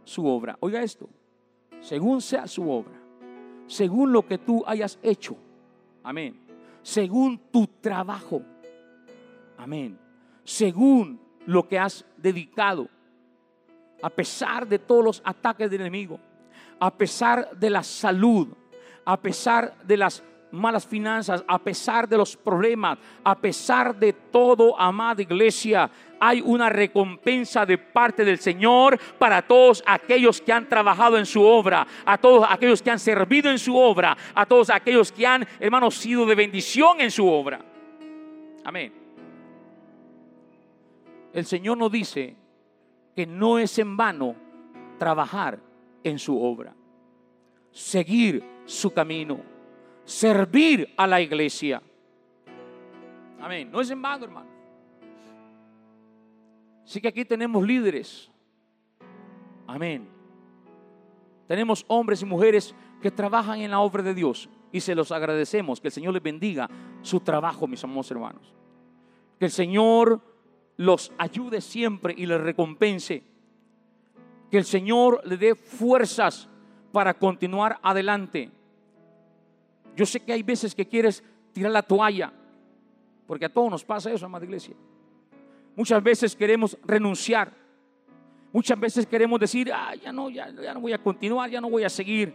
su 0.04 0.24
obra. 0.24 0.56
Oiga 0.60 0.80
esto, 0.80 1.08
según 1.80 2.20
sea 2.20 2.46
su 2.46 2.70
obra, 2.70 3.00
según 3.66 4.12
lo 4.12 4.24
que 4.24 4.38
tú 4.38 4.62
hayas 4.64 5.00
hecho. 5.02 5.36
Amén. 6.04 6.38
Según 6.82 7.36
tu 7.50 7.66
trabajo. 7.66 8.42
Amén. 9.58 9.98
Según 10.44 11.20
lo 11.46 11.66
que 11.66 11.80
has 11.80 12.04
dedicado. 12.16 12.88
A 14.04 14.08
pesar 14.08 14.68
de 14.68 14.78
todos 14.78 15.04
los 15.04 15.22
ataques 15.24 15.68
del 15.68 15.80
enemigo. 15.80 16.20
A 16.78 16.96
pesar 16.96 17.50
de 17.58 17.70
la 17.70 17.82
salud. 17.82 18.46
A 19.04 19.20
pesar 19.20 19.76
de 19.82 19.96
las 19.96 20.22
malas 20.52 20.86
finanzas, 20.86 21.42
a 21.48 21.58
pesar 21.58 22.08
de 22.08 22.16
los 22.16 22.36
problemas, 22.36 22.98
a 23.24 23.34
pesar 23.34 23.96
de 23.96 24.12
todo, 24.12 24.78
amada 24.78 25.22
iglesia, 25.22 25.90
hay 26.20 26.40
una 26.40 26.68
recompensa 26.68 27.66
de 27.66 27.78
parte 27.78 28.24
del 28.24 28.38
Señor 28.38 28.98
para 29.18 29.42
todos 29.42 29.82
aquellos 29.86 30.40
que 30.40 30.52
han 30.52 30.68
trabajado 30.68 31.18
en 31.18 31.26
su 31.26 31.42
obra, 31.42 31.86
a 32.04 32.18
todos 32.18 32.46
aquellos 32.48 32.82
que 32.82 32.90
han 32.90 32.98
servido 32.98 33.50
en 33.50 33.58
su 33.58 33.76
obra, 33.76 34.16
a 34.34 34.46
todos 34.46 34.70
aquellos 34.70 35.10
que 35.10 35.26
han, 35.26 35.46
hermanos, 35.58 35.96
sido 35.96 36.26
de 36.26 36.34
bendición 36.34 37.00
en 37.00 37.10
su 37.10 37.26
obra. 37.26 37.60
Amén. 38.64 38.92
El 41.32 41.46
Señor 41.46 41.78
nos 41.78 41.90
dice 41.90 42.36
que 43.16 43.26
no 43.26 43.58
es 43.58 43.78
en 43.78 43.96
vano 43.96 44.36
trabajar 44.98 45.58
en 46.04 46.18
su 46.18 46.40
obra, 46.40 46.74
seguir 47.70 48.44
su 48.66 48.92
camino 48.92 49.51
servir 50.04 50.92
a 50.96 51.06
la 51.06 51.20
iglesia. 51.20 51.82
Amén. 53.40 53.70
No 53.70 53.80
es 53.80 53.90
en 53.90 54.00
vano, 54.00 54.24
hermano. 54.24 54.50
Así 56.84 57.00
que 57.00 57.08
aquí 57.08 57.24
tenemos 57.24 57.66
líderes. 57.66 58.30
Amén. 59.66 60.08
Tenemos 61.46 61.84
hombres 61.88 62.22
y 62.22 62.24
mujeres 62.24 62.74
que 63.00 63.10
trabajan 63.10 63.60
en 63.60 63.70
la 63.70 63.80
obra 63.80 64.02
de 64.02 64.14
Dios 64.14 64.48
y 64.70 64.80
se 64.80 64.94
los 64.94 65.12
agradecemos. 65.12 65.80
Que 65.80 65.88
el 65.88 65.92
Señor 65.92 66.14
les 66.14 66.22
bendiga 66.22 66.68
su 67.02 67.20
trabajo, 67.20 67.66
mis 67.66 67.82
amados 67.82 68.10
hermanos. 68.10 68.54
Que 69.38 69.46
el 69.46 69.50
Señor 69.50 70.20
los 70.76 71.12
ayude 71.18 71.60
siempre 71.60 72.14
y 72.16 72.26
les 72.26 72.40
recompense. 72.40 73.22
Que 74.50 74.58
el 74.58 74.64
Señor 74.64 75.20
le 75.24 75.36
dé 75.36 75.54
fuerzas 75.54 76.48
para 76.92 77.14
continuar 77.14 77.78
adelante. 77.82 78.50
Yo 79.96 80.06
sé 80.06 80.20
que 80.20 80.32
hay 80.32 80.42
veces 80.42 80.74
que 80.74 80.86
quieres 80.86 81.22
tirar 81.52 81.72
la 81.72 81.82
toalla, 81.82 82.32
porque 83.26 83.44
a 83.44 83.52
todos 83.52 83.70
nos 83.70 83.84
pasa 83.84 84.10
eso, 84.10 84.26
amada 84.26 84.44
iglesia. 84.44 84.74
Muchas 85.76 86.02
veces 86.02 86.36
queremos 86.36 86.76
renunciar. 86.84 87.52
Muchas 88.52 88.78
veces 88.78 89.06
queremos 89.06 89.40
decir, 89.40 89.72
ah, 89.72 89.94
ya 89.94 90.12
no, 90.12 90.28
ya, 90.28 90.50
ya 90.50 90.74
no 90.74 90.80
voy 90.80 90.92
a 90.92 90.98
continuar, 90.98 91.48
ya 91.48 91.60
no 91.60 91.70
voy 91.70 91.84
a 91.84 91.88
seguir. 91.88 92.34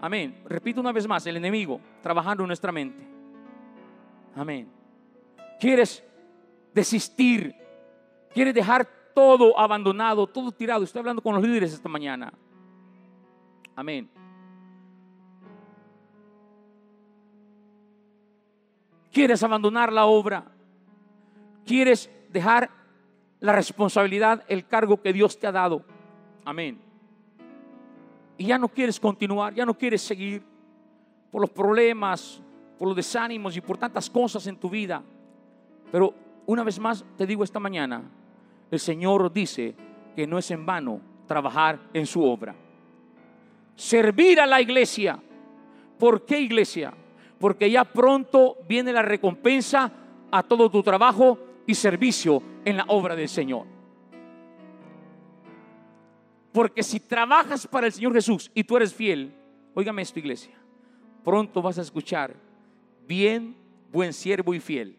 Amén. 0.00 0.42
Repito 0.44 0.80
una 0.80 0.92
vez 0.92 1.06
más, 1.08 1.26
el 1.26 1.36
enemigo 1.36 1.80
trabajando 2.02 2.44
en 2.44 2.48
nuestra 2.48 2.70
mente. 2.70 3.04
Amén. 4.36 4.68
Quieres 5.58 6.04
desistir. 6.72 7.54
Quieres 8.32 8.54
dejar 8.54 8.88
todo 9.14 9.58
abandonado, 9.58 10.26
todo 10.26 10.52
tirado. 10.52 10.84
Estoy 10.84 11.00
hablando 11.00 11.22
con 11.22 11.34
los 11.34 11.42
líderes 11.42 11.72
esta 11.72 11.88
mañana. 11.88 12.32
Amén. 13.74 14.08
Quieres 19.18 19.42
abandonar 19.42 19.92
la 19.92 20.06
obra, 20.06 20.44
quieres 21.66 22.08
dejar 22.30 22.70
la 23.40 23.52
responsabilidad, 23.52 24.44
el 24.46 24.64
cargo 24.64 25.02
que 25.02 25.12
Dios 25.12 25.36
te 25.36 25.48
ha 25.48 25.50
dado. 25.50 25.84
Amén. 26.44 26.80
Y 28.36 28.46
ya 28.46 28.58
no 28.58 28.68
quieres 28.68 29.00
continuar, 29.00 29.52
ya 29.54 29.66
no 29.66 29.76
quieres 29.76 30.02
seguir 30.02 30.40
por 31.32 31.40
los 31.40 31.50
problemas, 31.50 32.40
por 32.78 32.86
los 32.86 32.96
desánimos 32.96 33.56
y 33.56 33.60
por 33.60 33.76
tantas 33.76 34.08
cosas 34.08 34.46
en 34.46 34.56
tu 34.56 34.70
vida. 34.70 35.02
Pero 35.90 36.14
una 36.46 36.62
vez 36.62 36.78
más 36.78 37.04
te 37.16 37.26
digo 37.26 37.42
esta 37.42 37.58
mañana, 37.58 38.00
el 38.70 38.78
Señor 38.78 39.32
dice 39.32 39.74
que 40.14 40.28
no 40.28 40.38
es 40.38 40.48
en 40.52 40.64
vano 40.64 41.00
trabajar 41.26 41.80
en 41.92 42.06
su 42.06 42.22
obra. 42.22 42.54
Servir 43.74 44.40
a 44.40 44.46
la 44.46 44.60
iglesia. 44.60 45.18
¿Por 45.98 46.24
qué 46.24 46.38
iglesia? 46.38 46.94
Porque 47.38 47.70
ya 47.70 47.84
pronto 47.84 48.56
viene 48.68 48.92
la 48.92 49.02
recompensa 49.02 49.92
a 50.30 50.42
todo 50.42 50.70
tu 50.70 50.82
trabajo 50.82 51.38
y 51.66 51.74
servicio 51.74 52.42
en 52.64 52.76
la 52.76 52.84
obra 52.88 53.14
del 53.14 53.28
Señor. 53.28 53.66
Porque 56.52 56.82
si 56.82 57.00
trabajas 57.00 57.66
para 57.66 57.86
el 57.86 57.92
Señor 57.92 58.12
Jesús 58.14 58.50
y 58.54 58.64
tú 58.64 58.76
eres 58.76 58.92
fiel, 58.92 59.34
óigame 59.74 60.02
esto 60.02 60.18
iglesia, 60.18 60.58
pronto 61.24 61.62
vas 61.62 61.78
a 61.78 61.82
escuchar, 61.82 62.34
bien, 63.06 63.56
buen 63.92 64.12
siervo 64.12 64.54
y 64.54 64.60
fiel. 64.60 64.96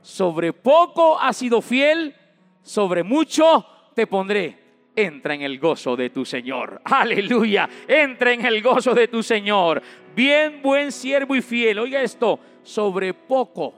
Sobre 0.00 0.52
poco 0.52 1.18
has 1.18 1.36
sido 1.36 1.60
fiel, 1.60 2.14
sobre 2.62 3.02
mucho 3.02 3.66
te 3.94 4.06
pondré. 4.06 4.65
Entra 4.96 5.34
en 5.34 5.42
el 5.42 5.60
gozo 5.60 5.94
de 5.94 6.10
tu 6.10 6.24
Señor. 6.24 6.80
Aleluya, 6.84 7.68
entra 7.86 8.32
en 8.32 8.44
el 8.46 8.62
gozo 8.62 8.94
de 8.94 9.06
tu 9.08 9.22
Señor. 9.22 9.82
Bien, 10.16 10.62
buen 10.62 10.90
siervo 10.90 11.36
y 11.36 11.42
fiel. 11.42 11.78
Oiga 11.78 12.02
esto, 12.02 12.40
sobre 12.62 13.12
poco, 13.12 13.74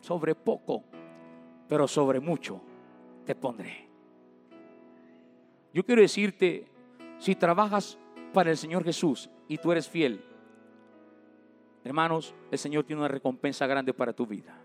sobre 0.00 0.34
poco, 0.34 0.84
pero 1.66 1.88
sobre 1.88 2.20
mucho 2.20 2.60
te 3.24 3.34
pondré. 3.34 3.88
Yo 5.72 5.84
quiero 5.84 6.02
decirte, 6.02 6.66
si 7.18 7.34
trabajas 7.34 7.98
para 8.32 8.50
el 8.50 8.56
Señor 8.56 8.84
Jesús 8.84 9.30
y 9.48 9.56
tú 9.56 9.72
eres 9.72 9.88
fiel, 9.88 10.22
hermanos, 11.84 12.34
el 12.50 12.58
Señor 12.58 12.84
tiene 12.84 13.00
una 13.00 13.08
recompensa 13.08 13.66
grande 13.66 13.94
para 13.94 14.12
tu 14.12 14.26
vida. 14.26 14.56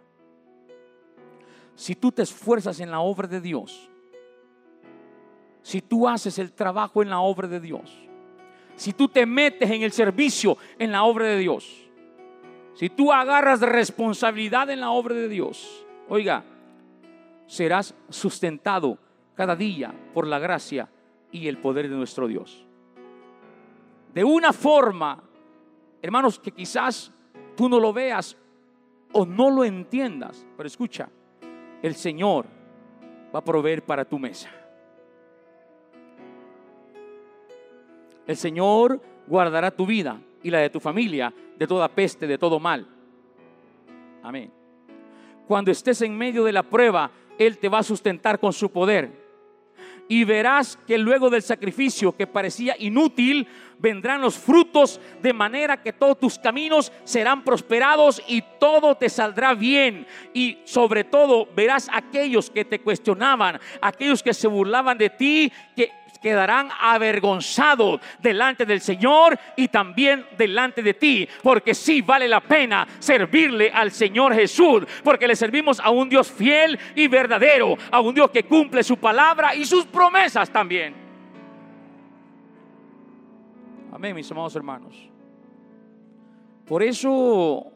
Si 1.75 1.96
tú 1.96 2.12
te 2.12 2.22
esfuerzas 2.22 2.79
en 2.82 2.91
la 2.91 3.00
obra 3.00 3.27
de 3.27 3.41
Dios, 3.41 3.89
si 5.63 5.82
tú 5.82 6.08
haces 6.08 6.38
el 6.38 6.51
trabajo 6.51 7.01
en 7.01 7.10
la 7.10 7.22
obra 7.22 7.48
de 7.48 7.60
Dios, 7.60 7.91
si 8.75 8.93
tú 8.93 9.08
te 9.08 9.25
metes 9.25 9.72
en 9.72 9.82
el 9.82 9.91
servicio 9.91 10.58
en 10.77 10.91
la 10.91 11.03
obra 11.03 11.25
de 11.25 11.38
Dios, 11.38 11.89
si 12.75 12.89
tú 12.89 13.12
agarras 13.12 13.62
responsabilidad 13.62 14.70
en 14.70 14.82
la 14.82 14.91
obra 14.91 15.15
de 15.15 15.29
Dios, 15.29 15.86
oiga, 16.10 16.43
serás 17.48 17.96
sustentado 18.10 18.98
cada 19.36 19.55
día 19.55 19.93
por 20.13 20.27
la 20.27 20.38
gracia 20.38 20.89
y 21.32 21.48
el 21.48 21.58
poder 21.58 21.89
de 21.89 21.96
nuestro 21.96 22.27
Dios. 22.27 22.65
De 24.13 24.24
una 24.24 24.53
forma, 24.53 25.24
hermanos, 26.01 26.39
que 26.39 26.51
quizás 26.51 27.12
tú 27.55 27.70
no 27.70 27.79
lo 27.79 27.93
veas 27.93 28.38
o 29.13 29.25
no 29.25 29.50
lo 29.50 29.63
entiendas, 29.63 30.46
pero 30.58 30.67
escucha, 30.67 31.10
el 31.82 31.96
Señor 31.96 32.48
va 33.34 33.39
a 33.39 33.43
proveer 33.43 33.84
para 33.84 34.03
tu 34.03 34.20
mesa. 34.20 34.50
El 38.27 38.38
Señor 38.38 39.01
guardará 39.27 39.72
tu 39.72 39.86
vida 39.86 40.20
y 40.42 40.50
la 40.50 40.60
de 40.60 40.70
tu 40.70 40.80
familia 40.80 41.34
de 41.58 41.68
toda 41.68 41.88
peste, 41.88 42.27
de 42.27 42.38
todo 42.38 42.60
mal. 42.60 42.88
Amén. 44.22 44.51
Cuando 45.48 45.72
estés 45.72 46.01
en 46.01 46.18
medio 46.18 46.44
de 46.44 46.51
la 46.51 46.63
prueba, 46.63 47.12
Él 47.38 47.58
te 47.58 47.70
va 47.70 47.80
a 47.80 47.84
sustentar 47.84 48.39
con 48.39 48.53
su 48.53 48.72
poder 48.72 49.24
y 50.08 50.25
verás 50.25 50.77
que 50.86 50.98
luego 50.98 51.30
del 51.30 51.42
sacrificio 51.42 52.15
que 52.15 52.27
parecía 52.27 52.75
inútil, 52.77 53.48
vendrán 53.80 54.22
los 54.22 54.38
frutos 54.38 55.00
de 55.22 55.34
manera 55.34 55.82
que 55.82 55.94
todos 55.94 56.20
tus 56.20 56.38
caminos 56.38 56.92
serán 57.03 57.44
prosperados 57.44 58.22
y 58.27 58.44
todo 58.60 58.96
te 58.96 59.10
saldrá 59.10 59.53
bien. 59.53 60.06
Y 60.34 60.60
sobre 60.65 61.03
todo 61.03 61.48
verás 61.56 61.89
aquellos 61.92 62.50
que 62.50 62.65
te 62.65 62.80
cuestionaban, 62.80 63.60
aquellos 63.82 64.22
que 64.22 64.34
se 64.34 64.48
burlaban 64.48 64.98
de 64.98 65.10
ti, 65.10 65.51
que 65.75 65.92
quedarán 66.24 66.70
avergonzados 66.80 68.01
delante 68.20 68.65
del 68.65 68.82
Señor 68.82 69.38
y 69.58 69.68
también 69.68 70.25
delante 70.38 70.82
de 70.82 70.96
ti, 70.96 71.27
porque 71.44 71.75
sí 71.75 72.01
vale 72.01 72.27
la 72.27 72.39
pena 72.39 72.88
servirle 72.98 73.70
al 73.72 73.92
Señor 73.92 74.34
Jesús, 74.34 74.86
porque 75.03 75.27
le 75.27 75.36
servimos 75.36 75.80
a 75.80 75.92
un 75.92 76.10
Dios 76.10 76.32
fiel 76.32 76.80
y 76.96 77.08
verdadero, 77.08 77.77
a 77.92 78.00
un 78.00 78.15
Dios 78.15 78.32
que 78.32 78.44
cumple 78.44 78.82
su 78.84 78.98
palabra 78.98 79.53
y 79.53 79.65
sus 79.65 79.86
promesas 79.86 80.50
también. 80.50 80.96
Amén, 83.92 84.15
mis 84.15 84.32
amados 84.32 84.56
hermanos. 84.56 84.96
Por 86.65 86.82
eso, 86.82 87.72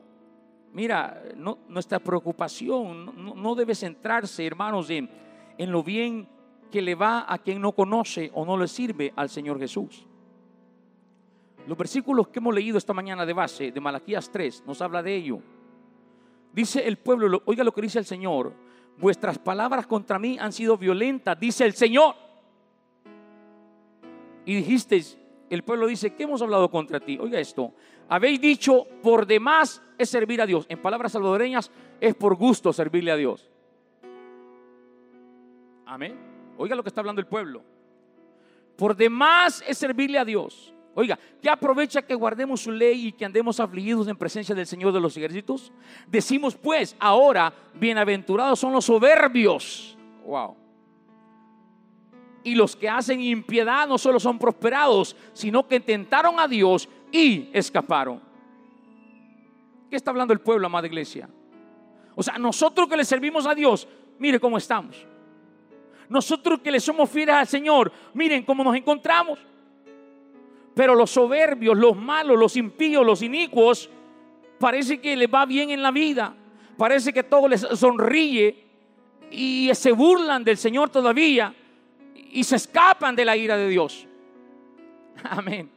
mira, 0.72 1.22
nuestra 1.68 2.00
preocupación 2.00 3.36
no, 3.36 3.56
debe 3.56 3.76
centrarse, 3.76 4.46
hermanos, 4.46 4.90
en, 4.90 5.10
en 5.58 5.72
lo 5.72 5.84
bien 5.84 6.30
que 6.70 6.82
le 6.82 6.96
va 6.96 7.26
a 7.28 7.38
quien 7.38 7.62
no 7.62 7.72
conoce 7.72 8.32
o 8.34 8.46
no 8.46 8.58
le 8.58 8.68
sirve 8.68 9.14
al 9.16 9.30
Señor 9.30 9.60
Jesús. 9.60 10.06
Los 11.68 11.78
versículos 11.78 12.30
que 12.30 12.40
hemos 12.40 12.56
leído 12.56 12.78
esta 12.78 12.94
mañana 12.94 13.26
de 13.26 13.34
base, 13.34 13.72
de 13.72 13.82
Malaquías 13.82 14.32
3, 14.32 14.64
nos 14.66 14.82
habla 14.82 15.04
de 15.04 15.16
ello. 15.16 15.40
Dice 16.54 16.88
el 16.88 16.98
pueblo, 16.98 17.42
oiga 17.46 17.64
lo 17.64 17.74
que 17.74 17.82
dice 17.82 18.00
el 18.00 18.06
Señor, 18.06 18.54
vuestras 18.98 19.38
palabras 19.38 19.86
contra 19.86 20.18
mí 20.18 20.38
han 20.40 20.54
sido 20.54 20.78
violentas, 20.78 21.38
dice 21.40 21.66
el 21.66 21.74
Señor. 21.74 22.16
Y 24.46 24.56
dijisteis, 24.56 25.18
el 25.50 25.64
pueblo 25.64 25.88
dice, 25.88 26.16
¿qué 26.16 26.24
hemos 26.24 26.42
hablado 26.42 26.72
contra 26.72 27.00
ti? 27.00 27.18
Oiga 27.20 27.40
esto, 27.40 27.74
habéis 28.08 28.40
dicho, 28.40 28.86
por 29.04 29.26
demás 29.26 29.82
es 29.98 30.10
servir 30.10 30.42
a 30.42 30.46
Dios. 30.46 30.66
En 30.70 30.82
palabras 30.82 31.12
salvadoreñas, 31.12 31.70
es 32.00 32.16
por 32.16 32.36
gusto 32.36 32.72
servirle 32.72 33.12
a 33.12 33.18
Dios. 33.18 33.50
Amén. 35.86 36.27
Oiga 36.58 36.76
lo 36.76 36.84
que 36.84 36.90
está 36.90 37.02
hablando 37.02 37.22
el 37.22 37.28
pueblo. 37.28 37.64
Por 38.76 38.96
demás 38.96 39.64
es 39.68 39.78
servirle 39.78 40.20
a 40.20 40.26
Dios. 40.26 40.74
Oiga, 40.94 41.20
¿qué 41.42 41.50
aprovecha 41.50 42.02
que 42.02 42.16
guardemos 42.16 42.62
su 42.62 42.72
ley 42.72 43.08
y 43.08 43.12
que 43.12 43.24
andemos 43.24 43.60
afligidos 43.60 44.08
en 44.08 44.18
presencia 44.18 44.56
del 44.56 44.66
Señor 44.66 44.92
de 44.92 45.00
los 45.00 45.16
ejércitos? 45.16 45.72
Decimos 46.08 46.56
pues, 46.56 46.96
ahora, 47.00 47.54
bienaventurados 47.76 48.60
son 48.60 48.74
los 48.74 48.86
soberbios. 48.86 49.96
Wow. 50.26 50.56
Y 52.44 52.56
los 52.56 52.76
que 52.76 52.90
hacen 52.90 53.22
impiedad 53.22 53.88
no 53.88 53.98
solo 53.98 54.20
son 54.20 54.40
prosperados, 54.40 55.16
sino 55.34 55.68
que 55.68 55.80
tentaron 55.80 56.40
a 56.40 56.48
Dios 56.48 56.90
y 57.12 57.50
escaparon. 57.54 58.20
¿Qué 59.90 59.96
está 59.96 60.12
hablando 60.12 60.34
el 60.34 60.40
pueblo, 60.40 60.66
amada 60.66 60.88
iglesia? 60.88 61.30
O 62.16 62.24
sea, 62.24 62.40
nosotros 62.40 62.88
que 62.88 62.98
le 62.98 63.06
servimos 63.06 63.46
a 63.46 63.54
Dios, 63.54 63.88
mire 64.18 64.40
cómo 64.40 64.58
estamos. 64.58 65.06
Nosotros 66.10 66.60
que 66.62 66.72
le 66.72 66.80
somos 66.80 67.10
fieles 67.10 67.36
al 67.36 67.48
Señor, 67.48 67.92
miren 68.14 68.44
cómo 68.44 68.64
nos 68.64 68.76
encontramos. 68.76 69.40
Pero 70.74 70.96
los 70.96 71.12
soberbios, 71.12 71.78
los 71.78 71.98
malos, 71.98 72.38
los 72.38 72.56
impíos, 72.56 73.06
los 73.06 73.22
inicuos, 73.22 73.90
parece 74.60 75.00
que 75.00 75.16
les 75.18 75.28
va 75.28 75.46
bien 75.46 75.72
en 75.72 75.82
la 75.82 75.92
vida. 75.92 76.36
Parece 76.78 77.12
que 77.12 77.24
todo 77.24 77.48
les 77.48 77.62
sonríe 77.62 78.64
y 79.32 79.70
se 79.74 79.92
burlan 79.92 80.44
del 80.44 80.58
Señor 80.58 80.90
todavía 80.90 81.54
y 82.16 82.44
se 82.44 82.56
escapan 82.56 83.16
de 83.16 83.26
la 83.26 83.36
ira 83.36 83.58
de 83.58 83.68
Dios. 83.68 84.08
Amén. 85.24 85.70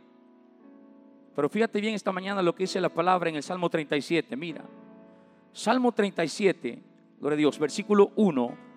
Pero 1.34 1.48
fíjate 1.48 1.80
bien 1.80 1.94
esta 1.94 2.12
mañana 2.12 2.42
lo 2.42 2.54
que 2.54 2.64
dice 2.64 2.80
la 2.80 2.90
palabra 2.90 3.30
en 3.30 3.36
el 3.36 3.42
Salmo 3.42 3.70
37. 3.70 4.36
Mira, 4.36 4.62
Salmo 5.52 5.90
37, 5.90 6.82
gloria 7.18 7.34
a 7.34 7.38
Dios, 7.38 7.58
versículo 7.58 8.12
1 8.16 8.69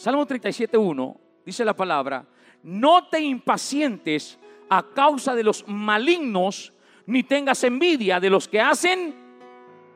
Salmo 0.00 0.26
37.1 0.26 1.16
dice 1.44 1.62
la 1.62 1.76
palabra, 1.76 2.24
no 2.62 3.08
te 3.08 3.20
impacientes 3.20 4.38
a 4.70 4.82
causa 4.82 5.34
de 5.34 5.44
los 5.44 5.68
malignos, 5.68 6.72
ni 7.04 7.22
tengas 7.22 7.62
envidia 7.64 8.18
de 8.18 8.30
los 8.30 8.48
que 8.48 8.62
hacen 8.62 9.14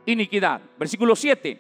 iniquidad. 0.05 0.61
Versículo 0.79 1.17
7, 1.17 1.59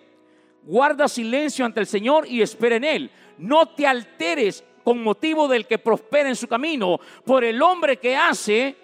guarda 0.62 1.08
silencio 1.08 1.64
ante 1.64 1.80
el 1.80 1.86
Señor 1.86 2.26
y 2.28 2.42
espera 2.42 2.76
en 2.76 2.84
Él. 2.84 3.10
No 3.38 3.70
te 3.70 3.86
alteres 3.86 4.62
con 4.84 5.02
motivo 5.02 5.48
del 5.48 5.66
que 5.66 5.78
prospera 5.78 6.28
en 6.28 6.36
su 6.36 6.46
camino 6.46 7.00
por 7.24 7.44
el 7.44 7.62
hombre 7.62 7.96
que 7.96 8.14
hace 8.14 8.76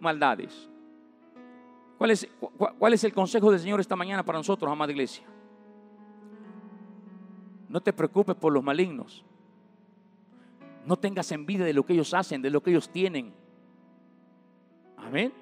maldades. 0.00 0.70
¿Cuál 1.98 2.12
es, 2.12 2.26
cuál 2.78 2.94
es 2.94 3.04
el 3.04 3.12
consejo 3.12 3.50
del 3.50 3.60
Señor 3.60 3.80
esta 3.80 3.96
mañana 3.96 4.24
para 4.24 4.38
nosotros, 4.38 4.72
amada 4.72 4.92
iglesia? 4.92 5.26
No 7.72 7.80
te 7.80 7.94
preocupes 7.94 8.36
por 8.36 8.52
los 8.52 8.62
malignos. 8.62 9.24
No 10.84 10.94
tengas 10.98 11.32
envidia 11.32 11.64
de 11.64 11.72
lo 11.72 11.86
que 11.86 11.94
ellos 11.94 12.12
hacen, 12.12 12.42
de 12.42 12.50
lo 12.50 12.62
que 12.62 12.68
ellos 12.68 12.90
tienen. 12.90 13.32
Amén. 14.98 15.32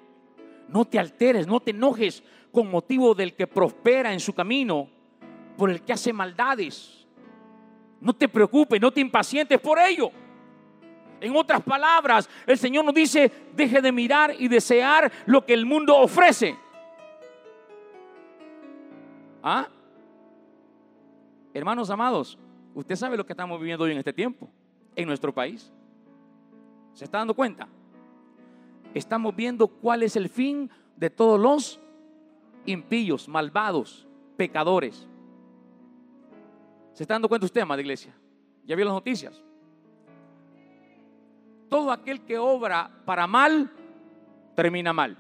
No 0.68 0.84
te 0.84 1.00
alteres, 1.00 1.48
no 1.48 1.58
te 1.58 1.72
enojes 1.72 2.22
con 2.52 2.70
motivo 2.70 3.16
del 3.16 3.34
que 3.34 3.48
prospera 3.48 4.12
en 4.12 4.20
su 4.20 4.32
camino, 4.32 4.88
por 5.56 5.70
el 5.70 5.82
que 5.82 5.92
hace 5.92 6.12
maldades. 6.12 7.04
No 8.00 8.12
te 8.12 8.28
preocupes, 8.28 8.80
no 8.80 8.92
te 8.92 9.00
impacientes 9.00 9.58
por 9.58 9.80
ello. 9.80 10.12
En 11.20 11.34
otras 11.34 11.60
palabras, 11.64 12.30
el 12.46 12.56
Señor 12.58 12.84
nos 12.84 12.94
dice, 12.94 13.28
deje 13.56 13.82
de 13.82 13.90
mirar 13.90 14.36
y 14.38 14.46
desear 14.46 15.10
lo 15.26 15.44
que 15.44 15.54
el 15.54 15.66
mundo 15.66 15.96
ofrece. 15.96 16.56
¿Ah? 19.42 19.66
Hermanos 21.52 21.90
amados, 21.90 22.38
usted 22.74 22.94
sabe 22.94 23.16
lo 23.16 23.26
que 23.26 23.32
estamos 23.32 23.58
viviendo 23.58 23.84
hoy 23.84 23.92
en 23.92 23.98
este 23.98 24.12
tiempo, 24.12 24.48
en 24.94 25.08
nuestro 25.08 25.34
país. 25.34 25.72
¿Se 26.92 27.04
está 27.04 27.18
dando 27.18 27.34
cuenta? 27.34 27.68
Estamos 28.94 29.34
viendo 29.34 29.66
cuál 29.66 30.02
es 30.02 30.14
el 30.16 30.28
fin 30.28 30.70
de 30.96 31.10
todos 31.10 31.40
los 31.40 31.80
impíos, 32.66 33.28
malvados, 33.28 34.06
pecadores. 34.36 35.08
¿Se 36.92 37.02
está 37.02 37.14
dando 37.14 37.28
cuenta 37.28 37.46
usted, 37.46 37.60
amada 37.60 37.80
iglesia? 37.80 38.14
¿Ya 38.64 38.76
vio 38.76 38.84
las 38.84 38.94
noticias? 38.94 39.42
Todo 41.68 41.90
aquel 41.90 42.20
que 42.24 42.38
obra 42.38 42.90
para 43.04 43.26
mal, 43.26 43.72
termina 44.54 44.92
mal. 44.92 45.16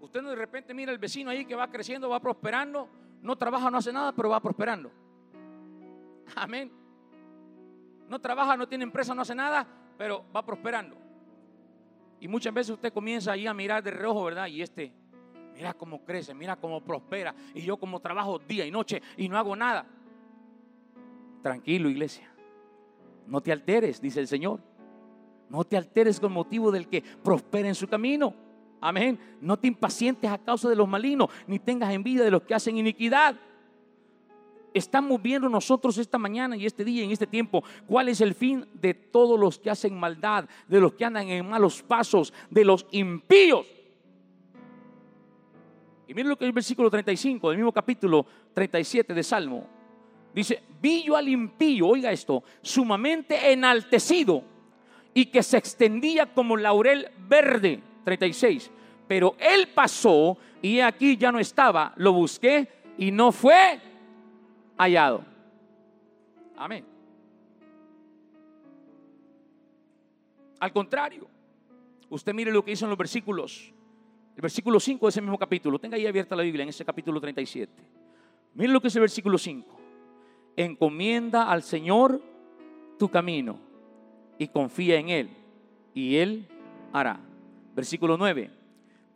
Usted 0.00 0.22
no 0.22 0.30
de 0.30 0.36
repente 0.36 0.74
mira 0.74 0.92
al 0.92 0.98
vecino 0.98 1.30
ahí 1.30 1.44
que 1.44 1.54
va 1.54 1.70
creciendo, 1.70 2.08
va 2.08 2.20
prosperando 2.20 2.88
no 3.26 3.36
trabaja, 3.36 3.70
no 3.70 3.78
hace 3.78 3.92
nada, 3.92 4.12
pero 4.12 4.30
va 4.30 4.40
prosperando. 4.40 4.90
Amén. 6.36 6.70
No 8.08 8.20
trabaja, 8.20 8.56
no 8.56 8.68
tiene 8.68 8.84
empresa, 8.84 9.14
no 9.14 9.22
hace 9.22 9.34
nada, 9.34 9.66
pero 9.98 10.24
va 10.34 10.46
prosperando. 10.46 10.96
Y 12.20 12.28
muchas 12.28 12.54
veces 12.54 12.74
usted 12.74 12.92
comienza 12.92 13.32
ahí 13.32 13.46
a 13.48 13.52
mirar 13.52 13.82
de 13.82 13.90
reojo, 13.90 14.24
¿verdad? 14.24 14.46
Y 14.46 14.62
este, 14.62 14.92
mira 15.54 15.74
cómo 15.74 16.04
crece, 16.04 16.34
mira 16.34 16.54
cómo 16.54 16.80
prospera. 16.80 17.34
Y 17.52 17.62
yo 17.62 17.76
como 17.76 17.98
trabajo 18.00 18.38
día 18.38 18.64
y 18.64 18.70
noche 18.70 19.02
y 19.16 19.28
no 19.28 19.36
hago 19.36 19.56
nada. 19.56 19.84
Tranquilo, 21.42 21.88
iglesia. 21.90 22.32
No 23.26 23.40
te 23.40 23.50
alteres, 23.50 24.00
dice 24.00 24.20
el 24.20 24.28
Señor. 24.28 24.60
No 25.48 25.64
te 25.64 25.76
alteres 25.76 26.20
con 26.20 26.32
motivo 26.32 26.70
del 26.70 26.88
que 26.88 27.02
prospera 27.02 27.66
en 27.66 27.74
su 27.74 27.88
camino. 27.88 28.45
Amén. 28.86 29.18
No 29.40 29.58
te 29.58 29.66
impacientes 29.66 30.30
a 30.30 30.38
causa 30.38 30.68
de 30.68 30.76
los 30.76 30.86
malignos, 30.86 31.28
ni 31.48 31.58
tengas 31.58 31.92
envidia 31.92 32.22
de 32.22 32.30
los 32.30 32.42
que 32.42 32.54
hacen 32.54 32.76
iniquidad. 32.76 33.34
Estamos 34.72 35.20
viendo 35.20 35.48
nosotros 35.48 35.98
esta 35.98 36.18
mañana 36.18 36.56
y 36.56 36.66
este 36.66 36.84
día, 36.84 37.02
en 37.02 37.10
este 37.10 37.26
tiempo, 37.26 37.64
cuál 37.88 38.08
es 38.08 38.20
el 38.20 38.32
fin 38.32 38.64
de 38.74 38.94
todos 38.94 39.40
los 39.40 39.58
que 39.58 39.70
hacen 39.70 39.98
maldad, 39.98 40.48
de 40.68 40.78
los 40.78 40.92
que 40.92 41.04
andan 41.04 41.26
en 41.28 41.48
malos 41.48 41.82
pasos, 41.82 42.32
de 42.48 42.64
los 42.64 42.86
impíos. 42.92 43.66
Y 46.06 46.14
miren 46.14 46.28
lo 46.28 46.38
que 46.38 46.44
es 46.44 46.48
el 46.48 46.54
versículo 46.54 46.88
35 46.88 47.48
del 47.48 47.58
mismo 47.58 47.72
capítulo 47.72 48.24
37 48.54 49.14
de 49.14 49.22
Salmo. 49.24 49.66
Dice, 50.32 50.62
vi 50.80 51.02
yo 51.02 51.16
al 51.16 51.28
impío, 51.28 51.88
oiga 51.88 52.12
esto, 52.12 52.44
sumamente 52.62 53.50
enaltecido 53.50 54.44
y 55.12 55.26
que 55.26 55.42
se 55.42 55.56
extendía 55.56 56.32
como 56.32 56.56
laurel 56.56 57.08
verde. 57.28 57.82
36. 58.06 58.70
Pero 59.06 59.36
él 59.38 59.68
pasó 59.74 60.36
y 60.60 60.80
aquí 60.80 61.16
ya 61.16 61.30
no 61.30 61.38
estaba. 61.38 61.92
Lo 61.96 62.12
busqué 62.12 62.68
y 62.98 63.10
no 63.10 63.32
fue 63.32 63.80
hallado. 64.76 65.24
Amén. 66.56 66.84
Al 70.58 70.72
contrario, 70.72 71.26
usted 72.08 72.32
mire 72.32 72.50
lo 72.50 72.64
que 72.64 72.72
hizo 72.72 72.86
en 72.86 72.90
los 72.90 72.98
versículos. 72.98 73.72
El 74.34 74.42
versículo 74.42 74.80
5 74.80 75.06
de 75.06 75.10
ese 75.10 75.20
mismo 75.20 75.38
capítulo. 75.38 75.78
Tenga 75.78 75.96
ahí 75.96 76.06
abierta 76.06 76.36
la 76.36 76.42
Biblia 76.42 76.62
en 76.62 76.70
ese 76.70 76.84
capítulo 76.84 77.20
37. 77.20 77.72
Mire 78.54 78.72
lo 78.72 78.80
que 78.80 78.88
es 78.88 78.96
el 78.96 79.00
versículo 79.00 79.38
5. 79.38 79.76
Encomienda 80.56 81.50
al 81.50 81.62
Señor 81.62 82.22
tu 82.98 83.10
camino 83.10 83.58
y 84.38 84.48
confía 84.48 84.98
en 84.98 85.08
Él 85.10 85.30
y 85.94 86.16
Él 86.16 86.46
hará. 86.92 87.20
Versículo 87.74 88.16
9. 88.16 88.50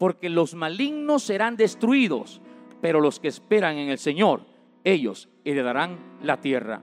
Porque 0.00 0.30
los 0.30 0.54
malignos 0.54 1.24
serán 1.24 1.58
destruidos, 1.58 2.40
pero 2.80 3.02
los 3.02 3.20
que 3.20 3.28
esperan 3.28 3.76
en 3.76 3.90
el 3.90 3.98
Señor 3.98 4.46
ellos 4.82 5.28
heredarán 5.44 5.98
la 6.22 6.40
tierra. 6.40 6.82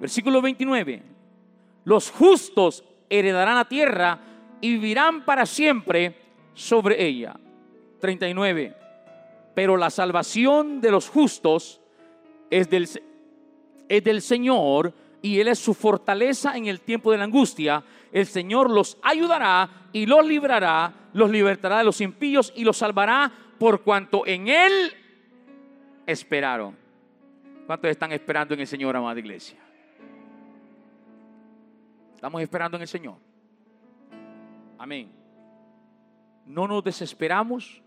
Versículo 0.00 0.40
29. 0.40 1.02
Los 1.84 2.10
justos 2.10 2.84
heredarán 3.10 3.56
la 3.56 3.68
tierra 3.68 4.18
y 4.62 4.72
vivirán 4.72 5.26
para 5.26 5.44
siempre 5.44 6.16
sobre 6.54 7.04
ella. 7.04 7.38
39. 8.00 8.74
Pero 9.54 9.76
la 9.76 9.90
salvación 9.90 10.80
de 10.80 10.90
los 10.90 11.10
justos 11.10 11.82
es 12.48 12.70
del, 12.70 12.88
es 13.90 14.04
del 14.04 14.22
Señor 14.22 14.94
y 15.24 15.40
Él 15.40 15.48
es 15.48 15.58
su 15.58 15.72
fortaleza 15.72 16.54
en 16.54 16.66
el 16.66 16.82
tiempo 16.82 17.10
de 17.10 17.16
la 17.16 17.24
angustia. 17.24 17.82
El 18.12 18.26
Señor 18.26 18.68
los 18.68 18.98
ayudará 19.02 19.88
y 19.90 20.04
los 20.04 20.26
librará, 20.26 20.92
los 21.14 21.30
libertará 21.30 21.78
de 21.78 21.84
los 21.84 22.02
impíos 22.02 22.52
y 22.54 22.62
los 22.62 22.76
salvará 22.76 23.32
por 23.58 23.80
cuanto 23.80 24.26
en 24.26 24.48
Él 24.48 24.92
esperaron. 26.04 26.76
¿Cuántos 27.66 27.90
están 27.90 28.12
esperando 28.12 28.52
en 28.52 28.60
el 28.60 28.66
Señor, 28.66 28.94
amada 28.94 29.18
iglesia? 29.18 29.58
Estamos 32.14 32.42
esperando 32.42 32.76
en 32.76 32.82
el 32.82 32.88
Señor. 32.88 33.16
Amén. 34.76 35.10
No 36.44 36.68
nos 36.68 36.84
desesperamos. 36.84 37.80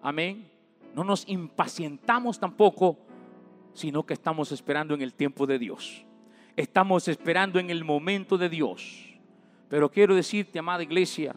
Amén. 0.00 0.50
No 0.94 1.04
nos 1.04 1.28
impacientamos 1.28 2.40
tampoco, 2.40 2.98
sino 3.74 4.06
que 4.06 4.14
estamos 4.14 4.52
esperando 4.52 4.94
en 4.94 5.02
el 5.02 5.12
tiempo 5.12 5.46
de 5.46 5.58
Dios. 5.58 6.07
Estamos 6.58 7.06
esperando 7.06 7.58
en 7.58 7.70
el 7.70 7.84
momento 7.84 8.36
de 8.36 8.48
Dios. 8.48 9.16
Pero 9.68 9.90
quiero 9.90 10.14
decirte, 10.14 10.58
amada 10.58 10.82
iglesia, 10.82 11.36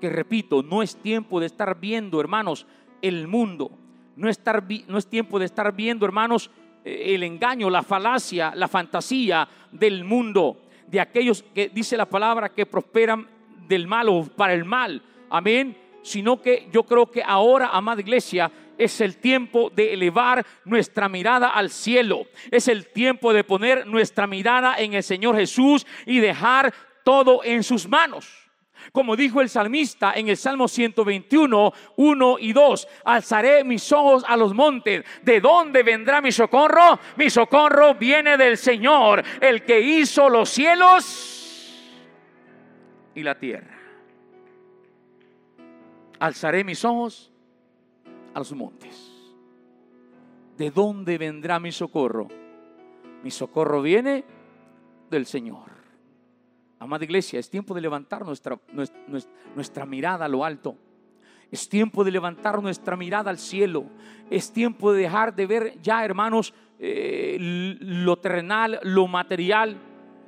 que 0.00 0.10
repito, 0.10 0.62
no 0.62 0.82
es 0.82 0.96
tiempo 0.96 1.38
de 1.38 1.46
estar 1.46 1.78
viendo, 1.78 2.20
hermanos, 2.20 2.66
el 3.00 3.28
mundo 3.28 3.70
no, 4.16 4.28
es 4.28 5.06
tiempo 5.08 5.38
de 5.38 5.44
estar 5.44 5.72
viendo, 5.76 6.06
hermanos, 6.06 6.50
eh, 6.84 7.14
el 7.14 7.22
engaño, 7.22 7.70
la 7.70 7.82
falacia, 7.82 8.52
la 8.56 8.66
fantasía 8.66 9.46
del 9.70 10.04
mundo, 10.04 10.62
de 10.88 11.00
aquellos 11.00 11.44
que 11.54 11.68
dice 11.68 11.96
la 11.96 12.06
palabra 12.06 12.48
que 12.48 12.66
prosperan 12.66 13.28
del 13.68 13.86
mal 13.86 14.08
para 14.34 14.54
el 14.54 14.64
mal. 14.64 15.02
Amén. 15.28 15.76
Sino 16.02 16.40
que 16.40 16.68
yo 16.72 16.84
creo 16.84 17.10
que 17.10 17.22
ahora, 17.22 17.68
amada 17.68 18.00
iglesia, 18.00 18.50
es 18.78 19.00
el 19.00 19.16
tiempo 19.16 19.70
de 19.70 19.94
elevar 19.94 20.44
nuestra 20.64 21.08
mirada 21.08 21.48
al 21.50 21.70
cielo. 21.70 22.26
Es 22.50 22.68
el 22.68 22.86
tiempo 22.86 23.32
de 23.32 23.44
poner 23.44 23.86
nuestra 23.86 24.26
mirada 24.26 24.76
en 24.78 24.94
el 24.94 25.02
Señor 25.02 25.36
Jesús 25.36 25.86
y 26.04 26.20
dejar 26.20 26.72
todo 27.04 27.42
en 27.44 27.62
sus 27.62 27.88
manos. 27.88 28.46
Como 28.92 29.16
dijo 29.16 29.40
el 29.40 29.48
salmista 29.48 30.12
en 30.14 30.28
el 30.28 30.36
Salmo 30.36 30.68
121, 30.68 31.72
1 31.96 32.36
y 32.38 32.52
2, 32.52 32.88
alzaré 33.04 33.64
mis 33.64 33.90
ojos 33.92 34.24
a 34.26 34.36
los 34.36 34.54
montes. 34.54 35.04
¿De 35.22 35.40
dónde 35.40 35.82
vendrá 35.82 36.20
mi 36.20 36.30
socorro? 36.30 36.98
Mi 37.16 37.28
socorro 37.30 37.94
viene 37.94 38.36
del 38.36 38.56
Señor, 38.56 39.22
el 39.40 39.64
que 39.64 39.80
hizo 39.80 40.28
los 40.28 40.48
cielos 40.50 41.82
y 43.14 43.22
la 43.22 43.34
tierra. 43.36 43.76
Alzaré 46.18 46.64
mis 46.64 46.84
ojos 46.84 47.32
a 48.36 48.38
los 48.38 48.52
montes. 48.52 49.10
¿De 50.58 50.70
dónde 50.70 51.16
vendrá 51.16 51.58
mi 51.58 51.72
socorro? 51.72 52.28
Mi 53.22 53.30
socorro 53.30 53.80
viene 53.80 54.24
del 55.10 55.24
Señor. 55.24 55.70
Amada 56.78 57.04
iglesia, 57.04 57.40
es 57.40 57.48
tiempo 57.48 57.72
de 57.74 57.80
levantar 57.80 58.26
nuestra, 58.26 58.60
nuestra, 59.54 59.86
mirada 59.86 60.26
a 60.26 60.28
lo 60.28 60.44
alto. 60.44 60.76
Es 61.50 61.66
tiempo 61.66 62.04
de 62.04 62.10
levantar 62.10 62.62
nuestra 62.62 62.94
mirada 62.94 63.30
al 63.30 63.38
cielo. 63.38 63.86
Es 64.28 64.52
tiempo 64.52 64.92
de 64.92 65.00
dejar 65.00 65.34
de 65.34 65.46
ver 65.46 65.80
ya, 65.80 66.04
hermanos, 66.04 66.52
eh, 66.78 67.38
lo 67.40 68.18
terrenal, 68.18 68.80
lo 68.82 69.06
material 69.06 69.78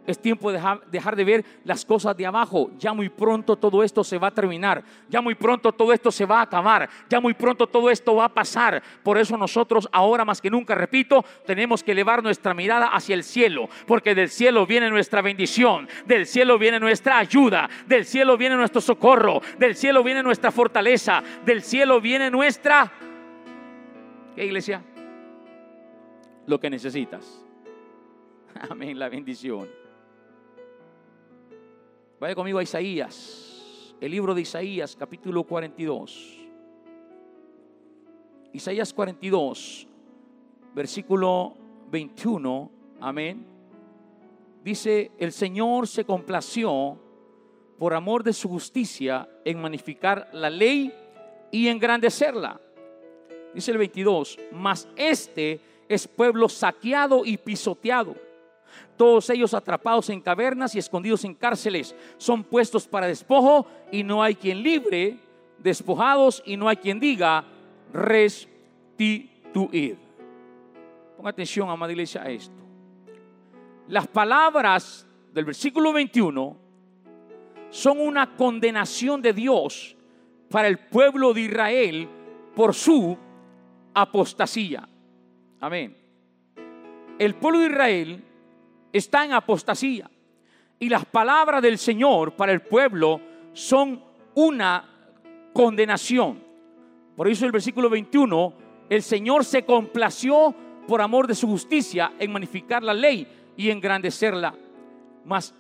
es 0.09 0.19
tiempo 0.19 0.51
de 0.51 0.59
dejar, 0.91 1.17
de 1.17 1.25
ver 1.25 1.45
las 1.65 1.85
cosas 1.85 2.17
de 2.17 2.25
abajo. 2.25 2.71
Ya 2.79 2.95
muy 2.95 3.11
pronto 3.11 3.57
todo 3.57 3.83
esto 3.83 4.03
se 4.03 4.17
va 4.17 4.29
a 4.29 4.31
terminar. 4.31 4.83
Ya 5.11 5.21
muy 5.21 5.35
pronto 5.35 5.71
todo 5.71 5.93
esto 5.93 6.11
se 6.11 6.25
va 6.25 6.39
a 6.39 6.43
acabar. 6.45 6.89
Ya 7.11 7.21
muy 7.21 7.35
pronto 7.35 7.67
todo 7.67 7.91
esto 7.91 8.15
va 8.15 8.25
a 8.25 8.29
pasar. 8.31 8.83
Por 9.03 9.19
eso 9.19 9.37
nosotros 9.37 9.87
ahora 9.93 10.25
más 10.25 10.41
que 10.41 10.49
nunca, 10.49 10.75
repito, 10.75 11.23
tenemos 11.45 11.83
que 11.83 11.93
elevar 11.93 12.23
nuestra 12.23 12.55
mirada 12.55 12.87
hacia 12.87 13.15
el 13.15 13.23
cielo. 13.23 13.69
Porque 13.87 14.15
del 14.15 14.31
cielo 14.31 14.65
viene 14.67 14.89
nuestra 14.89 15.21
bendición. 15.21 15.87
Del 16.07 16.25
cielo 16.25 16.59
viene 16.59 16.81
nuestra 16.81 17.19
ayuda. 17.19 17.69
Del 17.87 18.07
cielo 18.07 18.39
viene 18.39 18.57
nuestro 18.57 18.81
socorro. 18.81 19.43
Del 19.59 19.77
cielo 19.77 20.03
viene 20.03 20.23
nuestra 20.23 20.51
fortaleza. 20.51 21.23
Del 21.45 21.63
cielo 21.63 22.01
viene 22.01 22.31
nuestra... 22.31 22.91
¿Qué 24.35 24.47
iglesia? 24.47 24.83
Lo 26.47 26.59
que 26.59 26.71
necesitas. 26.71 27.45
Amén, 28.71 28.99
la 28.99 29.11
bendición. 29.11 29.69
Vaya 32.21 32.35
conmigo 32.35 32.59
a 32.59 32.65
Isaías, 32.65 33.95
el 34.01 34.11
libro 34.11 34.35
de 34.35 34.41
Isaías, 34.41 34.97
capítulo 34.97 35.45
42. 35.45 36.37
Isaías 38.53 38.93
42, 38.93 39.87
versículo 40.75 41.55
21, 41.93 42.71
amén. 43.01 43.47
Dice, 44.65 45.13
el 45.17 45.31
Señor 45.31 45.87
se 45.87 46.05
complació 46.05 46.99
por 47.79 47.95
amor 47.95 48.25
de 48.25 48.33
su 48.33 48.49
justicia 48.49 49.29
en 49.45 49.61
magnificar 49.61 50.29
la 50.33 50.51
ley 50.51 50.93
y 51.53 51.69
engrandecerla. 51.69 52.61
Dice 53.55 53.71
el 53.71 53.79
22, 53.79 54.41
mas 54.51 54.89
este 54.97 55.61
es 55.89 56.09
pueblo 56.09 56.49
saqueado 56.49 57.25
y 57.25 57.37
pisoteado 57.37 58.17
todos 58.97 59.31
ellos 59.31 59.55
atrapados 59.55 60.11
en 60.11 60.21
cavernas 60.21 60.75
y 60.75 60.79
escondidos 60.79 61.25
en 61.25 61.35
cárceles, 61.35 61.95
son 62.17 62.45
puestos 62.45 62.87
para 62.87 63.07
despojo 63.07 63.67
y 63.91 64.03
no 64.03 64.23
hay 64.23 64.35
quien 64.35 64.63
libre, 64.63 65.19
despojados 65.59 66.43
y 66.45 66.57
no 66.57 66.69
hay 66.69 66.77
quien 66.77 67.01
diga 67.01 67.45
restituir. 67.93 69.99
Ponga 71.17 71.31
atención, 71.31 71.69
amada 71.69 71.93
iglesia, 71.93 72.23
a 72.23 72.31
esto. 72.31 72.55
Las 73.89 74.07
palabras 74.07 75.07
del 75.33 75.45
versículo 75.45 75.93
21 75.93 76.57
son 77.71 78.01
una 78.01 78.37
condenación 78.37 79.23
de 79.23 79.33
Dios 79.33 79.97
para 80.51 80.69
el 80.69 80.79
pueblo 80.79 81.35
de 81.35 81.43
Israel 81.43 82.09
por 82.55 82.75
su 82.75 83.17
apostasía. 83.95 84.89
Amén. 85.61 85.97
El 87.19 87.35
pueblo 87.35 87.61
de 87.61 87.67
Israel 87.67 88.25
está 88.93 89.25
en 89.25 89.33
apostasía 89.33 90.11
y 90.79 90.89
las 90.89 91.05
palabras 91.05 91.63
del 91.63 91.79
Señor 91.79 92.33
para 92.33 92.53
el 92.53 92.63
pueblo 92.63 93.21
son 93.53 94.03
una 94.35 94.85
condenación. 95.53 96.43
Por 97.17 97.29
eso 97.29 97.47
el 97.47 97.53
versículo 97.53 97.91
21, 97.91 98.53
el 98.89 99.03
Señor 99.03 99.45
se 99.45 99.65
complació 99.65 100.55
por 100.87 101.03
amor 101.03 101.27
de 101.27 101.35
su 101.35 101.47
justicia 101.49 102.13
en 102.19 102.33
magnificar 102.33 102.83
la 102.83 102.95
ley 102.95 103.27
y 103.57 103.71
engrandecerla. 103.71 104.55
Mas 105.25 105.53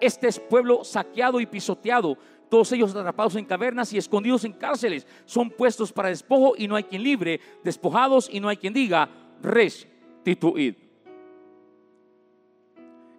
este 0.00 0.28
es 0.28 0.38
pueblo 0.38 0.84
saqueado 0.84 1.40
y 1.40 1.46
pisoteado, 1.46 2.16
todos 2.48 2.70
ellos 2.72 2.94
atrapados 2.94 3.36
en 3.36 3.44
cavernas 3.44 3.92
y 3.92 3.98
escondidos 3.98 4.44
en 4.44 4.52
cárceles, 4.52 5.06
son 5.24 5.50
puestos 5.50 5.92
para 5.92 6.08
despojo 6.08 6.54
y 6.56 6.68
no 6.68 6.76
hay 6.76 6.84
quien 6.84 7.02
libre, 7.02 7.40
despojados 7.64 8.28
y 8.30 8.40
no 8.40 8.48
hay 8.48 8.56
quien 8.56 8.72
diga 8.72 9.08
restituid. 9.42 10.87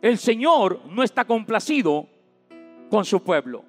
El 0.02 0.18
Señor 0.18 0.82
no 0.86 1.04
está 1.04 1.26
complacido 1.26 2.08
con 2.90 3.04
su 3.04 3.22
pueblo. 3.22 3.64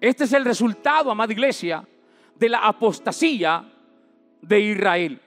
Este 0.00 0.24
es 0.24 0.32
el 0.34 0.44
resultado, 0.44 1.10
amada 1.10 1.32
iglesia, 1.32 1.86
de 2.34 2.48
la 2.48 2.58
apostasía 2.58 3.64
de 4.42 4.60
Israel. 4.60 5.20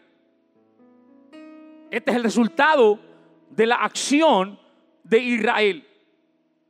Este 1.89 2.11
es 2.11 2.17
el 2.17 2.23
resultado 2.23 2.99
de 3.49 3.65
la 3.65 3.77
acción 3.77 4.59
de 5.03 5.19
Israel. 5.19 5.87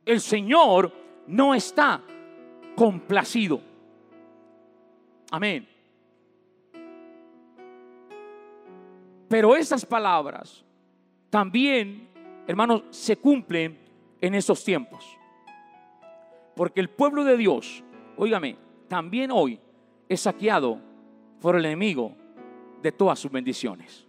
El 0.06 0.20
Señor 0.20 0.92
no 1.26 1.54
está 1.54 2.00
complacido. 2.74 3.60
Amén. 5.30 5.68
Pero 9.28 9.54
esas 9.54 9.84
palabras 9.84 10.64
también, 11.30 12.08
hermanos, 12.46 12.84
se 12.90 13.16
cumplen 13.16 13.78
en 14.20 14.34
esos 14.34 14.64
tiempos. 14.64 15.16
Porque 16.56 16.80
el 16.80 16.90
pueblo 16.90 17.24
de 17.24 17.36
Dios, 17.36 17.84
óigame, 18.16 18.56
también 18.88 19.30
hoy 19.30 19.60
es 20.08 20.20
saqueado 20.20 20.80
por 21.40 21.56
el 21.56 21.64
enemigo 21.64 22.16
de 22.82 22.92
todas 22.92 23.18
sus 23.18 23.30
bendiciones. 23.30 24.06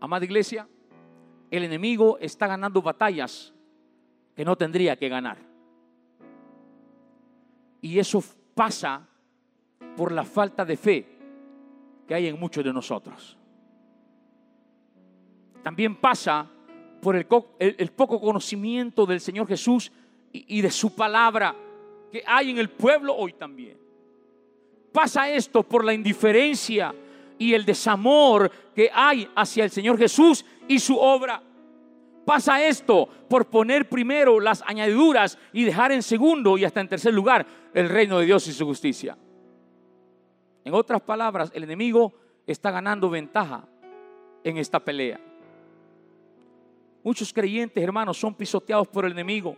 Amada 0.00 0.24
iglesia, 0.24 0.68
el 1.50 1.62
enemigo 1.62 2.18
está 2.18 2.46
ganando 2.48 2.82
batallas 2.82 3.54
que 4.34 4.44
no 4.44 4.56
tendría 4.56 4.96
que 4.96 5.08
ganar. 5.08 5.38
Y 7.80 7.98
eso 7.98 8.22
pasa 8.54 9.06
por 9.96 10.10
la 10.12 10.24
falta 10.24 10.64
de 10.64 10.76
fe 10.76 11.06
que 12.06 12.14
hay 12.14 12.26
en 12.26 12.38
muchos 12.38 12.64
de 12.64 12.72
nosotros. 12.72 13.38
También 15.62 15.96
pasa 15.96 16.48
por 17.00 17.16
el, 17.16 17.92
poco 17.92 18.20
conocimiento 18.20 19.06
del 19.06 19.20
Señor 19.20 19.46
Jesús 19.46 19.90
y, 20.32 20.58
y 20.58 20.60
de 20.60 20.70
su 20.70 20.94
palabra 20.94 21.54
que 22.10 22.22
hay 22.26 22.50
en 22.50 22.58
el 22.58 22.70
pueblo 22.70 23.14
hoy 23.14 23.32
también. 23.32 23.78
Pasa 24.92 25.30
esto 25.30 25.62
por 25.62 25.84
la 25.84 25.94
indiferencia 25.94 26.94
y 27.38 27.54
el 27.54 27.64
desamor 27.64 28.50
que 28.74 28.90
hay 28.92 29.28
hacia 29.34 29.64
el 29.64 29.70
Señor 29.70 29.98
Jesús 29.98 30.44
y 30.68 30.78
su 30.78 30.96
obra. 30.98 31.42
Pasa 32.24 32.64
esto 32.64 33.08
por 33.28 33.46
poner 33.46 33.88
primero 33.88 34.38
las 34.38 34.62
añadiduras 34.66 35.38
y 35.52 35.64
dejar 35.64 35.90
en 35.90 36.02
segundo 36.02 36.56
y 36.56 36.64
hasta 36.64 36.80
en 36.80 36.88
tercer 36.88 37.12
lugar 37.12 37.46
el 37.74 37.88
reino 37.88 38.18
de 38.18 38.26
Dios 38.26 38.46
y 38.46 38.52
su 38.52 38.64
justicia. 38.64 39.16
En 40.64 40.74
otras 40.74 41.00
palabras, 41.00 41.50
el 41.54 41.64
enemigo 41.64 42.12
está 42.46 42.70
ganando 42.70 43.10
ventaja 43.10 43.66
en 44.44 44.58
esta 44.58 44.78
pelea. 44.78 45.20
Muchos 47.02 47.32
creyentes, 47.32 47.82
hermanos, 47.82 48.18
son 48.18 48.34
pisoteados 48.34 48.88
por 48.88 49.04
el 49.04 49.12
enemigo 49.12 49.56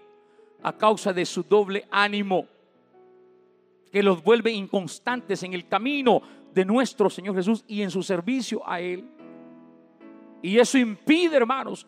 a 0.63 0.73
causa 0.73 1.13
de 1.13 1.27
su 1.27 1.43
doble 1.43 1.87
ánimo, 1.91 2.47
que 3.93 4.03
los 4.03 4.23
vuelve 4.25 4.51
inconstantes 4.51 5.43
en 5.43 5.53
el 5.53 5.69
camino 5.69 6.23
de 6.53 6.65
nuestro 6.65 7.11
Señor 7.11 7.35
Jesús 7.35 7.65
y 7.69 7.83
en 7.83 7.91
su 7.91 8.03
servicio 8.03 8.67
a 8.69 8.81
Él. 8.81 9.05
Y 10.43 10.59
eso 10.59 10.79
impide, 10.79 11.37
hermanos, 11.37 11.87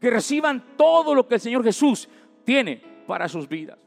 que 0.00 0.10
reciban 0.10 0.76
todo 0.76 1.14
lo 1.14 1.26
que 1.26 1.36
el 1.36 1.40
Señor 1.40 1.64
Jesús 1.64 2.08
tiene 2.44 2.82
para 3.06 3.28
sus 3.28 3.48
vidas. 3.48 3.78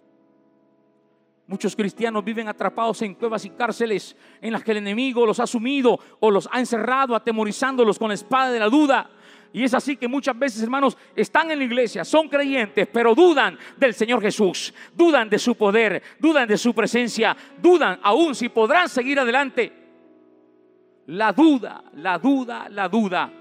Muchos 1.47 1.75
cristianos 1.75 2.23
viven 2.23 2.47
atrapados 2.47 3.01
en 3.01 3.13
cuevas 3.13 3.43
y 3.43 3.49
cárceles 3.49 4.15
en 4.39 4.53
las 4.53 4.63
que 4.63 4.71
el 4.71 4.77
enemigo 4.77 5.25
los 5.25 5.39
ha 5.39 5.47
sumido 5.47 5.99
o 6.19 6.31
los 6.31 6.47
ha 6.51 6.59
encerrado, 6.59 7.13
atemorizándolos 7.13 7.99
con 7.99 8.07
la 8.07 8.13
espada 8.13 8.51
de 8.51 8.59
la 8.59 8.69
duda. 8.69 9.09
Y 9.53 9.63
es 9.63 9.73
así 9.73 9.97
que 9.97 10.07
muchas 10.07 10.37
veces, 10.37 10.63
hermanos, 10.63 10.97
están 11.15 11.51
en 11.51 11.59
la 11.59 11.65
iglesia, 11.65 12.05
son 12.05 12.29
creyentes, 12.29 12.87
pero 12.91 13.13
dudan 13.13 13.57
del 13.77 13.93
Señor 13.93 14.21
Jesús, 14.21 14.73
dudan 14.95 15.29
de 15.29 15.37
su 15.37 15.55
poder, 15.55 16.01
dudan 16.19 16.47
de 16.47 16.57
su 16.57 16.73
presencia, 16.73 17.35
dudan 17.61 17.99
aún 18.01 18.33
si 18.33 18.47
podrán 18.49 18.87
seguir 18.87 19.19
adelante. 19.19 19.73
La 21.07 21.33
duda, 21.33 21.83
la 21.95 22.17
duda, 22.17 22.69
la 22.69 22.87
duda, 22.87 23.31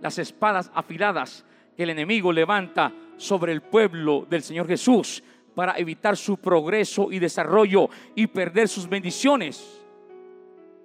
las 0.00 0.18
espadas 0.18 0.70
afiladas 0.74 1.44
que 1.76 1.82
el 1.82 1.90
enemigo 1.90 2.32
levanta 2.32 2.92
sobre 3.16 3.52
el 3.52 3.60
pueblo 3.60 4.26
del 4.28 4.42
Señor 4.42 4.66
Jesús 4.66 5.22
para 5.54 5.76
evitar 5.76 6.16
su 6.16 6.38
progreso 6.38 7.12
y 7.12 7.18
desarrollo 7.18 7.90
y 8.14 8.26
perder 8.26 8.68
sus 8.68 8.88
bendiciones 8.88 9.83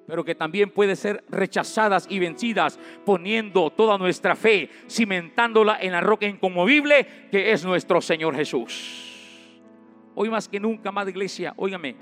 pero 0.09 0.25
que 0.25 0.33
también 0.33 0.71
puede 0.71 0.95
ser 0.95 1.23
rechazadas 1.29 2.07
y 2.09 2.17
vencidas 2.17 2.79
poniendo 3.05 3.69
toda 3.69 3.95
nuestra 3.97 4.35
fe, 4.35 4.67
cimentándola 4.89 5.77
en 5.79 5.91
la 5.91 6.01
roca 6.01 6.25
inconmovible 6.25 7.05
que 7.29 7.51
es 7.51 7.63
nuestro 7.63 8.01
Señor 8.01 8.35
Jesús. 8.35 9.61
Hoy 10.15 10.29
más 10.29 10.49
que 10.49 10.59
nunca, 10.59 10.89
amada 10.89 11.11
iglesia, 11.11 11.53
óigame, 11.57 11.95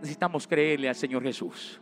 necesitamos 0.00 0.48
creerle 0.48 0.88
al 0.88 0.94
Señor 0.94 1.22
Jesús. 1.22 1.78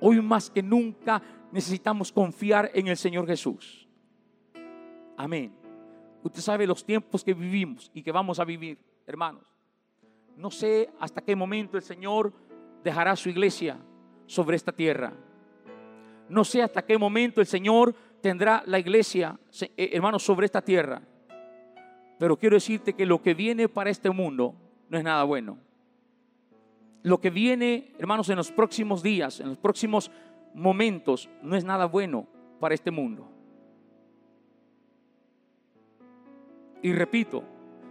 Hoy 0.00 0.22
más 0.22 0.48
que 0.48 0.62
nunca 0.62 1.22
necesitamos 1.52 2.10
confiar 2.10 2.70
en 2.72 2.88
el 2.88 2.96
Señor 2.96 3.26
Jesús. 3.26 3.86
Amén. 5.16 5.52
Usted 6.22 6.40
sabe 6.40 6.66
los 6.66 6.82
tiempos 6.82 7.22
que 7.22 7.34
vivimos 7.34 7.90
y 7.92 8.02
que 8.02 8.10
vamos 8.10 8.40
a 8.40 8.44
vivir, 8.44 8.78
hermanos. 9.06 9.44
No 10.36 10.50
sé 10.50 10.90
hasta 10.98 11.20
qué 11.20 11.36
momento 11.36 11.76
el 11.76 11.82
Señor 11.82 12.32
dejará 12.84 13.16
su 13.16 13.30
iglesia 13.30 13.78
sobre 14.26 14.56
esta 14.56 14.70
tierra. 14.70 15.12
No 16.28 16.44
sé 16.44 16.62
hasta 16.62 16.84
qué 16.84 16.96
momento 16.98 17.40
el 17.40 17.46
Señor 17.46 17.94
tendrá 18.20 18.62
la 18.66 18.78
iglesia, 18.78 19.38
eh, 19.60 19.90
hermanos, 19.92 20.22
sobre 20.22 20.46
esta 20.46 20.62
tierra. 20.62 21.02
Pero 22.18 22.38
quiero 22.38 22.56
decirte 22.56 22.92
que 22.92 23.06
lo 23.06 23.20
que 23.20 23.34
viene 23.34 23.68
para 23.68 23.90
este 23.90 24.10
mundo 24.10 24.54
no 24.88 24.98
es 24.98 25.04
nada 25.04 25.24
bueno. 25.24 25.58
Lo 27.02 27.20
que 27.20 27.30
viene, 27.30 27.92
hermanos, 27.98 28.28
en 28.28 28.36
los 28.36 28.52
próximos 28.52 29.02
días, 29.02 29.40
en 29.40 29.48
los 29.48 29.58
próximos 29.58 30.10
momentos, 30.54 31.28
no 31.42 31.56
es 31.56 31.64
nada 31.64 31.86
bueno 31.86 32.26
para 32.60 32.74
este 32.74 32.90
mundo. 32.90 33.28
Y 36.82 36.92
repito, 36.92 37.44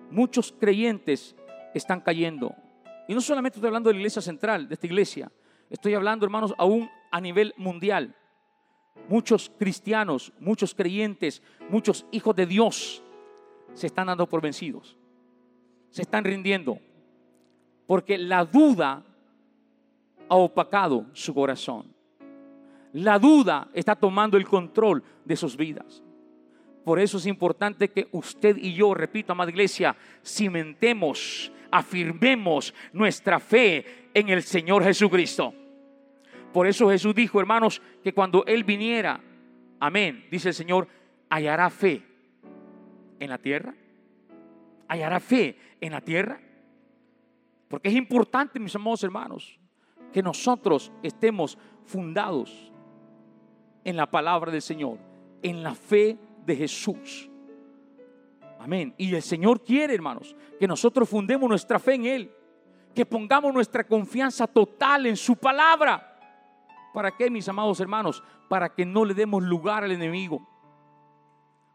muchos 0.09 0.51
creyentes 0.51 1.35
están 1.73 1.99
cayendo 2.01 2.55
y 3.07 3.13
no 3.13 3.21
solamente 3.21 3.57
estoy 3.57 3.67
hablando 3.67 3.89
de 3.89 3.95
la 3.95 3.99
iglesia 3.99 4.21
central, 4.21 4.67
de 4.67 4.73
esta 4.73 4.87
iglesia. 4.87 5.31
Estoy 5.69 5.93
hablando, 5.93 6.25
hermanos, 6.25 6.53
aún 6.57 6.89
a 7.11 7.19
nivel 7.19 7.53
mundial. 7.57 8.15
Muchos 9.09 9.51
cristianos, 9.57 10.31
muchos 10.39 10.73
creyentes, 10.73 11.41
muchos 11.69 12.05
hijos 12.11 12.35
de 12.35 12.45
Dios 12.45 13.03
se 13.73 13.87
están 13.87 14.07
dando 14.07 14.27
por 14.27 14.41
vencidos. 14.41 14.97
Se 15.89 16.03
están 16.03 16.23
rindiendo. 16.23 16.79
Porque 17.87 18.17
la 18.17 18.45
duda 18.45 19.03
ha 20.29 20.35
opacado 20.35 21.07
su 21.13 21.33
corazón. 21.33 21.93
La 22.93 23.19
duda 23.19 23.69
está 23.73 23.95
tomando 23.95 24.37
el 24.37 24.47
control 24.47 25.03
de 25.25 25.35
sus 25.35 25.57
vidas. 25.57 26.03
Por 26.83 26.99
eso 26.99 27.17
es 27.17 27.25
importante 27.25 27.89
que 27.89 28.07
usted 28.11 28.57
y 28.57 28.73
yo, 28.73 28.93
repito, 28.93 29.31
amada 29.31 29.51
iglesia, 29.51 29.95
cimentemos 30.23 31.51
afirmemos 31.73 32.71
nuestra 32.93 33.39
fe 33.39 34.09
en 34.13 34.29
el 34.29 34.43
Señor 34.43 34.83
Jesucristo. 34.83 35.53
Por 36.53 36.67
eso 36.67 36.87
Jesús 36.87 37.15
dijo, 37.15 37.39
hermanos, 37.39 37.81
que 38.03 38.13
cuando 38.13 38.45
Él 38.45 38.63
viniera, 38.63 39.19
amén, 39.79 40.27
dice 40.29 40.49
el 40.49 40.53
Señor, 40.53 40.87
hallará 41.29 41.71
fe 41.71 42.03
en 43.19 43.29
la 43.29 43.39
tierra. 43.39 43.73
Hallará 44.87 45.19
fe 45.19 45.57
en 45.81 45.93
la 45.93 46.01
tierra. 46.01 46.39
Porque 47.67 47.89
es 47.89 47.95
importante, 47.95 48.59
mis 48.59 48.75
amados 48.75 49.03
hermanos, 49.03 49.57
que 50.11 50.21
nosotros 50.21 50.91
estemos 51.01 51.57
fundados 51.85 52.71
en 53.83 53.97
la 53.97 54.11
palabra 54.11 54.51
del 54.51 54.61
Señor, 54.61 54.99
en 55.41 55.63
la 55.63 55.73
fe 55.73 56.19
de 56.45 56.55
Jesús. 56.55 57.29
Amén. 58.59 58.93
Y 58.97 59.13
el 59.13 59.21
Señor 59.21 59.61
quiere, 59.61 59.93
hermanos, 59.93 60.35
que 60.59 60.67
nosotros 60.67 61.09
fundemos 61.09 61.49
nuestra 61.49 61.79
fe 61.79 61.95
en 61.95 62.05
Él. 62.05 62.31
que 62.95 63.07
pongamos 63.07 63.51
nuestra 63.51 63.83
confianza 63.83 64.45
total 64.45 65.07
en 65.07 65.17
su 65.17 65.35
palabra. 65.35 66.15
¿Para 66.93 67.09
qué, 67.09 67.27
mis 67.27 67.49
amados 67.49 67.79
hermanos? 67.79 68.23
Para 68.47 68.69
que 68.69 68.85
no 68.85 69.03
le 69.03 69.15
demos 69.15 69.41
lugar 69.41 69.83
al 69.83 69.91
enemigo. 69.91 70.47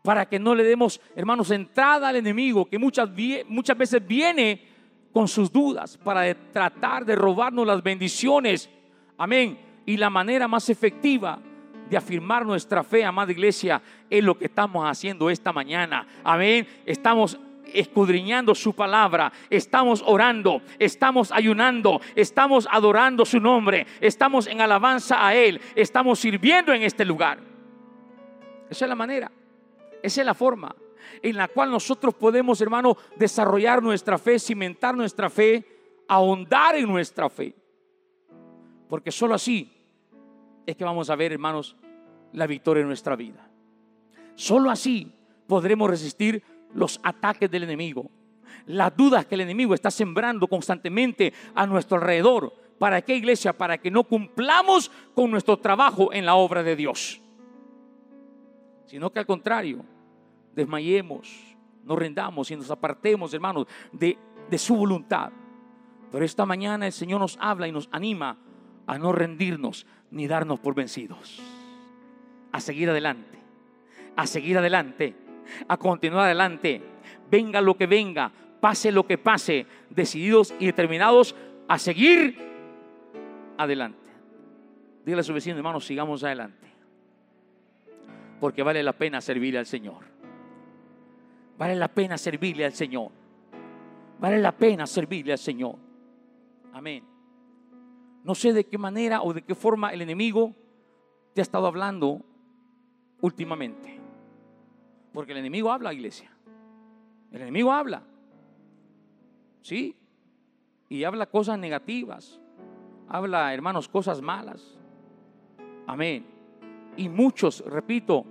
Para 0.04 0.26
que 0.28 0.38
no 0.38 0.54
le 0.54 0.62
demos, 0.62 1.00
hermanos, 1.16 1.50
entrada 1.50 2.08
al 2.08 2.16
enemigo, 2.16 2.66
que 2.66 2.78
muchas, 2.78 3.10
muchas 3.48 3.76
veces 3.76 4.06
viene 4.06 4.64
con 5.12 5.26
sus 5.26 5.50
dudas 5.50 5.98
para 5.98 6.32
tratar 6.52 7.04
de 7.04 7.16
robarnos 7.16 7.66
las 7.66 7.82
bendiciones. 7.82 8.70
Amén. 9.16 9.58
Y 9.86 9.96
la 9.96 10.10
manera 10.10 10.46
más 10.46 10.70
efectiva 10.70 11.40
de 11.88 11.96
afirmar 11.96 12.44
nuestra 12.44 12.82
fe, 12.82 13.04
amada 13.04 13.32
iglesia, 13.32 13.80
es 14.08 14.22
lo 14.22 14.36
que 14.36 14.46
estamos 14.46 14.88
haciendo 14.88 15.30
esta 15.30 15.52
mañana. 15.52 16.06
Amén. 16.22 16.66
Estamos 16.84 17.38
escudriñando 17.72 18.54
su 18.54 18.74
palabra, 18.74 19.32
estamos 19.50 20.02
orando, 20.06 20.62
estamos 20.78 21.30
ayunando, 21.30 22.00
estamos 22.14 22.66
adorando 22.70 23.24
su 23.24 23.40
nombre, 23.40 23.86
estamos 24.00 24.46
en 24.46 24.60
alabanza 24.60 25.26
a 25.26 25.34
Él, 25.34 25.60
estamos 25.74 26.18
sirviendo 26.18 26.72
en 26.72 26.82
este 26.82 27.04
lugar. 27.04 27.38
Esa 28.70 28.84
es 28.84 28.88
la 28.88 28.94
manera, 28.94 29.30
esa 30.02 30.20
es 30.20 30.26
la 30.26 30.34
forma 30.34 30.74
en 31.22 31.36
la 31.36 31.48
cual 31.48 31.70
nosotros 31.70 32.14
podemos, 32.14 32.60
hermano, 32.60 32.96
desarrollar 33.16 33.82
nuestra 33.82 34.18
fe, 34.18 34.38
cimentar 34.38 34.94
nuestra 34.94 35.30
fe, 35.30 35.64
ahondar 36.06 36.76
en 36.76 36.86
nuestra 36.86 37.28
fe. 37.28 37.54
Porque 38.88 39.10
solo 39.10 39.34
así 39.34 39.77
es 40.68 40.76
que 40.76 40.84
vamos 40.84 41.08
a 41.08 41.16
ver, 41.16 41.32
hermanos, 41.32 41.76
la 42.34 42.46
victoria 42.46 42.82
en 42.82 42.88
nuestra 42.88 43.16
vida. 43.16 43.48
Solo 44.34 44.70
así 44.70 45.10
podremos 45.46 45.88
resistir 45.88 46.42
los 46.74 47.00
ataques 47.02 47.50
del 47.50 47.62
enemigo, 47.62 48.10
las 48.66 48.94
dudas 48.94 49.24
que 49.24 49.34
el 49.34 49.40
enemigo 49.40 49.72
está 49.72 49.90
sembrando 49.90 50.46
constantemente 50.46 51.32
a 51.54 51.66
nuestro 51.66 51.96
alrededor. 51.96 52.52
¿Para 52.78 53.00
qué 53.00 53.16
iglesia? 53.16 53.54
Para 53.54 53.78
que 53.78 53.90
no 53.90 54.04
cumplamos 54.04 54.90
con 55.14 55.30
nuestro 55.30 55.56
trabajo 55.56 56.12
en 56.12 56.26
la 56.26 56.34
obra 56.34 56.62
de 56.62 56.76
Dios. 56.76 57.18
Sino 58.84 59.10
que 59.10 59.20
al 59.20 59.26
contrario, 59.26 59.86
desmayemos, 60.54 61.56
nos 61.82 61.98
rendamos 61.98 62.50
y 62.50 62.56
nos 62.56 62.70
apartemos, 62.70 63.32
hermanos, 63.32 63.66
de, 63.90 64.18
de 64.50 64.58
su 64.58 64.76
voluntad. 64.76 65.32
Pero 66.12 66.26
esta 66.26 66.44
mañana 66.44 66.84
el 66.84 66.92
Señor 66.92 67.20
nos 67.20 67.38
habla 67.40 67.66
y 67.66 67.72
nos 67.72 67.88
anima 67.90 68.38
a 68.86 68.98
no 68.98 69.12
rendirnos 69.12 69.86
ni 70.10 70.26
darnos 70.26 70.60
por 70.60 70.74
vencidos. 70.74 71.40
A 72.52 72.60
seguir 72.60 72.90
adelante, 72.90 73.38
a 74.16 74.26
seguir 74.26 74.58
adelante 74.58 75.14
a 75.66 75.76
continuar 75.76 76.26
adelante. 76.26 76.82
Venga 77.30 77.60
lo 77.60 77.76
que 77.76 77.86
venga, 77.86 78.30
pase 78.60 78.92
lo 78.92 79.06
que 79.06 79.18
pase, 79.18 79.66
decididos 79.90 80.54
y 80.58 80.66
determinados 80.66 81.34
a 81.66 81.78
seguir 81.78 82.36
adelante. 83.56 83.98
Dígale 85.04 85.20
a 85.20 85.24
su 85.24 85.32
vecino, 85.32 85.56
hermano, 85.56 85.80
sigamos 85.80 86.22
adelante. 86.24 86.66
Porque 88.40 88.62
vale 88.62 88.82
la 88.82 88.92
pena 88.92 89.20
servirle 89.20 89.58
al 89.58 89.66
Señor. 89.66 90.04
Vale 91.56 91.74
la 91.74 91.88
pena 91.88 92.16
servirle 92.16 92.64
al 92.64 92.72
Señor. 92.72 93.10
Vale 94.20 94.38
la 94.38 94.52
pena 94.52 94.86
servirle 94.86 95.32
al 95.32 95.38
Señor. 95.38 95.76
Amén. 96.72 97.07
No 98.24 98.34
sé 98.34 98.52
de 98.52 98.64
qué 98.64 98.78
manera 98.78 99.22
o 99.22 99.32
de 99.32 99.42
qué 99.42 99.54
forma 99.54 99.92
el 99.92 100.02
enemigo 100.02 100.54
te 101.34 101.40
ha 101.40 101.42
estado 101.42 101.66
hablando 101.66 102.22
últimamente. 103.20 103.98
Porque 105.12 105.32
el 105.32 105.38
enemigo 105.38 105.70
habla, 105.70 105.92
iglesia. 105.92 106.30
El 107.30 107.42
enemigo 107.42 107.72
habla. 107.72 108.02
¿Sí? 109.62 109.96
Y 110.88 111.04
habla 111.04 111.26
cosas 111.26 111.58
negativas. 111.58 112.40
Habla, 113.08 113.52
hermanos, 113.54 113.88
cosas 113.88 114.20
malas. 114.20 114.78
Amén. 115.86 116.26
Y 116.96 117.08
muchos, 117.08 117.64
repito, 117.66 118.24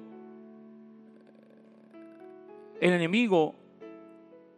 el 2.79 2.93
enemigo 2.93 3.55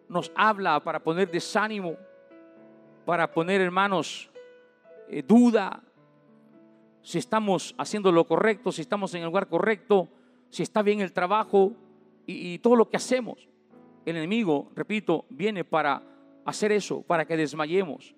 nos 0.10 0.32
habla 0.36 0.80
para 0.84 1.02
poner 1.02 1.30
desánimo, 1.32 1.96
para 3.06 3.32
poner, 3.32 3.62
hermanos, 3.62 4.30
eh, 5.10 5.24
duda 5.28 5.84
si 7.02 7.18
estamos 7.18 7.74
haciendo 7.78 8.12
lo 8.12 8.26
correcto, 8.26 8.72
si 8.72 8.82
estamos 8.82 9.14
en 9.16 9.22
el 9.22 9.28
lugar 9.28 9.48
correcto, 9.48 10.10
si 10.50 10.64
está 10.64 10.82
bien 10.82 11.02
el 11.02 11.14
trabajo, 11.14 11.74
y, 12.28 12.60
todo 12.60 12.76
lo 12.76 12.90
que 12.90 12.98
hacemos. 12.98 13.48
El 14.06 14.18
enemigo, 14.18 14.72
repito, 14.76 15.26
viene 15.30 15.64
para 15.64 16.04
hacer 16.46 16.72
eso, 16.72 17.02
para 17.02 17.26
que 17.26 17.36
desmayemos. 17.36 18.14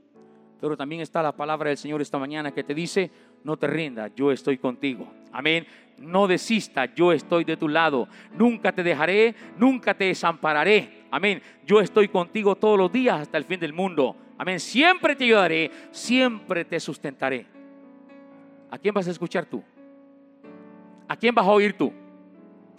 Pero 0.60 0.75
también 0.75 1.01
está 1.01 1.23
la 1.23 1.32
palabra 1.32 1.69
del 1.69 1.77
Señor 1.77 2.01
esta 2.01 2.19
mañana 2.19 2.54
que 2.54 2.63
te 2.63 2.75
dice, 2.75 3.10
no 3.43 3.58
te 3.58 3.67
rindas, 3.67 4.12
yo 4.15 4.32
estoy 4.32 4.58
contigo. 4.58 5.10
Amén. 5.32 5.65
No 5.97 6.27
desista, 6.27 6.93
yo 6.93 7.13
estoy 7.13 7.45
de 7.45 7.56
tu 7.56 7.69
lado. 7.69 8.08
Nunca 8.34 8.73
te 8.73 8.84
dejaré, 8.84 9.34
nunca 9.58 9.93
te 9.93 10.06
desampararé. 10.06 11.01
Amén. 11.12 11.41
Yo 11.65 11.82
estoy 11.82 12.08
contigo 12.08 12.56
todos 12.56 12.78
los 12.78 12.91
días 12.91 13.19
hasta 13.19 13.38
el 13.38 13.43
fin 13.43 13.60
del 13.60 13.74
mundo. 13.74 14.15
Amén. 14.38 14.62
Siempre 14.62 15.13
te 15.15 15.26
ayudaré, 15.26 15.69
siempre 15.91 16.63
te 16.63 16.80
sustentaré. 16.80 17.45
¿A 18.71 18.78
quién 18.78 18.93
vas 18.93 19.08
a 19.10 19.12
escuchar 19.12 19.45
tú? 19.45 19.62
¿A 21.10 21.17
quién 21.17 21.36
vas 21.36 21.45
a 21.45 21.52
oír 21.52 21.74
tú? 21.74 21.91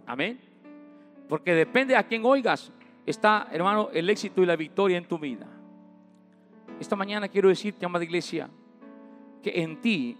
Amén. 0.06 0.40
Porque 1.28 1.54
depende 1.54 1.94
a 1.94 2.02
quién 2.02 2.24
oigas, 2.24 2.72
está, 3.04 3.48
hermano, 3.52 3.90
el 3.92 4.08
éxito 4.08 4.42
y 4.42 4.46
la 4.46 4.56
victoria 4.56 4.96
en 4.96 5.04
tu 5.04 5.18
vida. 5.18 5.46
Esta 6.80 6.96
mañana 6.96 7.28
quiero 7.28 7.50
decirte, 7.50 7.84
amada 7.84 8.04
iglesia, 8.04 8.48
que 9.42 9.62
en 9.62 9.78
ti 9.80 10.16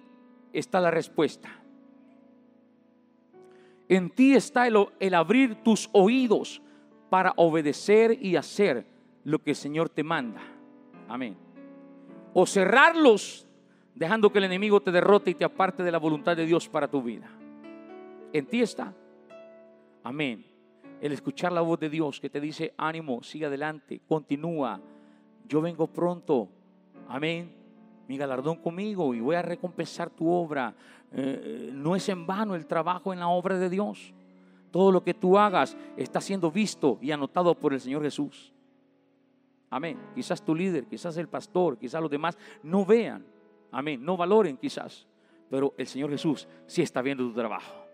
está 0.53 0.81
la 0.81 0.91
respuesta. 0.91 1.49
En 3.89 4.11
ti 4.11 4.35
está 4.35 4.67
el, 4.67 4.77
el, 5.01 5.15
abrir 5.15 5.57
tus 5.57 5.89
oídos 5.93 6.63
para 7.13 7.35
obedecer 7.37 8.17
y 8.25 8.37
hacer 8.37 8.87
lo 9.23 9.39
que 9.39 9.51
el 9.51 9.57
Señor 9.57 9.91
te 9.91 10.03
manda. 10.03 10.41
Amén. 11.07 11.37
O 12.33 12.47
cerrarlos 12.47 13.47
dejando 13.95 14.33
que 14.33 14.39
el 14.39 14.45
enemigo 14.45 14.81
te 14.81 14.91
derrote 14.91 15.33
y 15.33 15.35
te 15.35 15.45
aparte 15.45 15.83
de 15.83 15.93
la 15.93 15.99
voluntad 15.99 16.35
de 16.35 16.47
Dios 16.47 16.71
para 16.71 16.89
tu 16.89 17.03
vida. 17.03 17.29
En 18.33 18.47
ti 18.47 18.63
está. 18.63 18.95
Amén 20.03 20.47
el 21.03 21.13
escuchar 21.13 21.53
la 21.53 21.61
voz 21.61 21.81
de 21.81 21.91
Dios 21.91 22.19
que 22.19 22.31
te 22.31 22.41
dice, 22.41 22.73
ánimo, 22.79 23.25
sigue 23.25 23.47
adelante, 23.47 24.01
continúa, 24.09 24.81
yo 25.49 25.61
vengo 25.61 25.89
pronto, 25.89 26.49
amén, 27.09 27.53
mi 28.07 28.17
galardón 28.17 28.57
conmigo 28.57 29.13
y 29.13 29.19
voy 29.19 29.35
a 29.35 29.43
recompensar 29.43 30.11
tu 30.11 30.31
obra. 30.31 30.73
Eh, 31.11 31.71
no 31.75 31.97
es 31.97 32.09
en 32.09 32.25
vano 32.25 32.55
el 32.55 32.67
trabajo 32.67 33.13
en 33.13 33.19
la 33.19 33.27
obra 33.27 33.59
de 33.59 33.69
Dios. 33.69 34.15
Todo 34.73 34.91
lo 34.91 35.05
que 35.05 35.15
tú 35.15 35.39
hagas 35.39 35.77
está 35.97 36.21
siendo 36.21 36.51
visto 36.51 36.99
y 37.01 37.13
anotado 37.13 37.55
por 37.55 37.75
el 37.75 37.81
Señor 37.81 38.03
Jesús. 38.03 38.53
Amén. 39.71 39.99
Quizás 40.15 40.43
tu 40.43 40.55
líder, 40.55 40.87
quizás 40.87 41.17
el 41.19 41.29
pastor, 41.29 41.79
quizás 41.79 42.01
los 42.01 42.11
demás 42.11 42.37
no 42.63 42.85
vean. 42.85 43.25
Amén. 43.71 44.03
No 44.03 44.17
valoren 44.17 44.57
quizás. 44.57 45.07
Pero 45.51 45.75
el 45.77 45.87
Señor 45.87 46.11
Jesús 46.11 46.49
sí 46.67 46.81
está 46.81 47.03
viendo 47.03 47.23
tu 47.23 47.35
trabajo. 47.35 47.85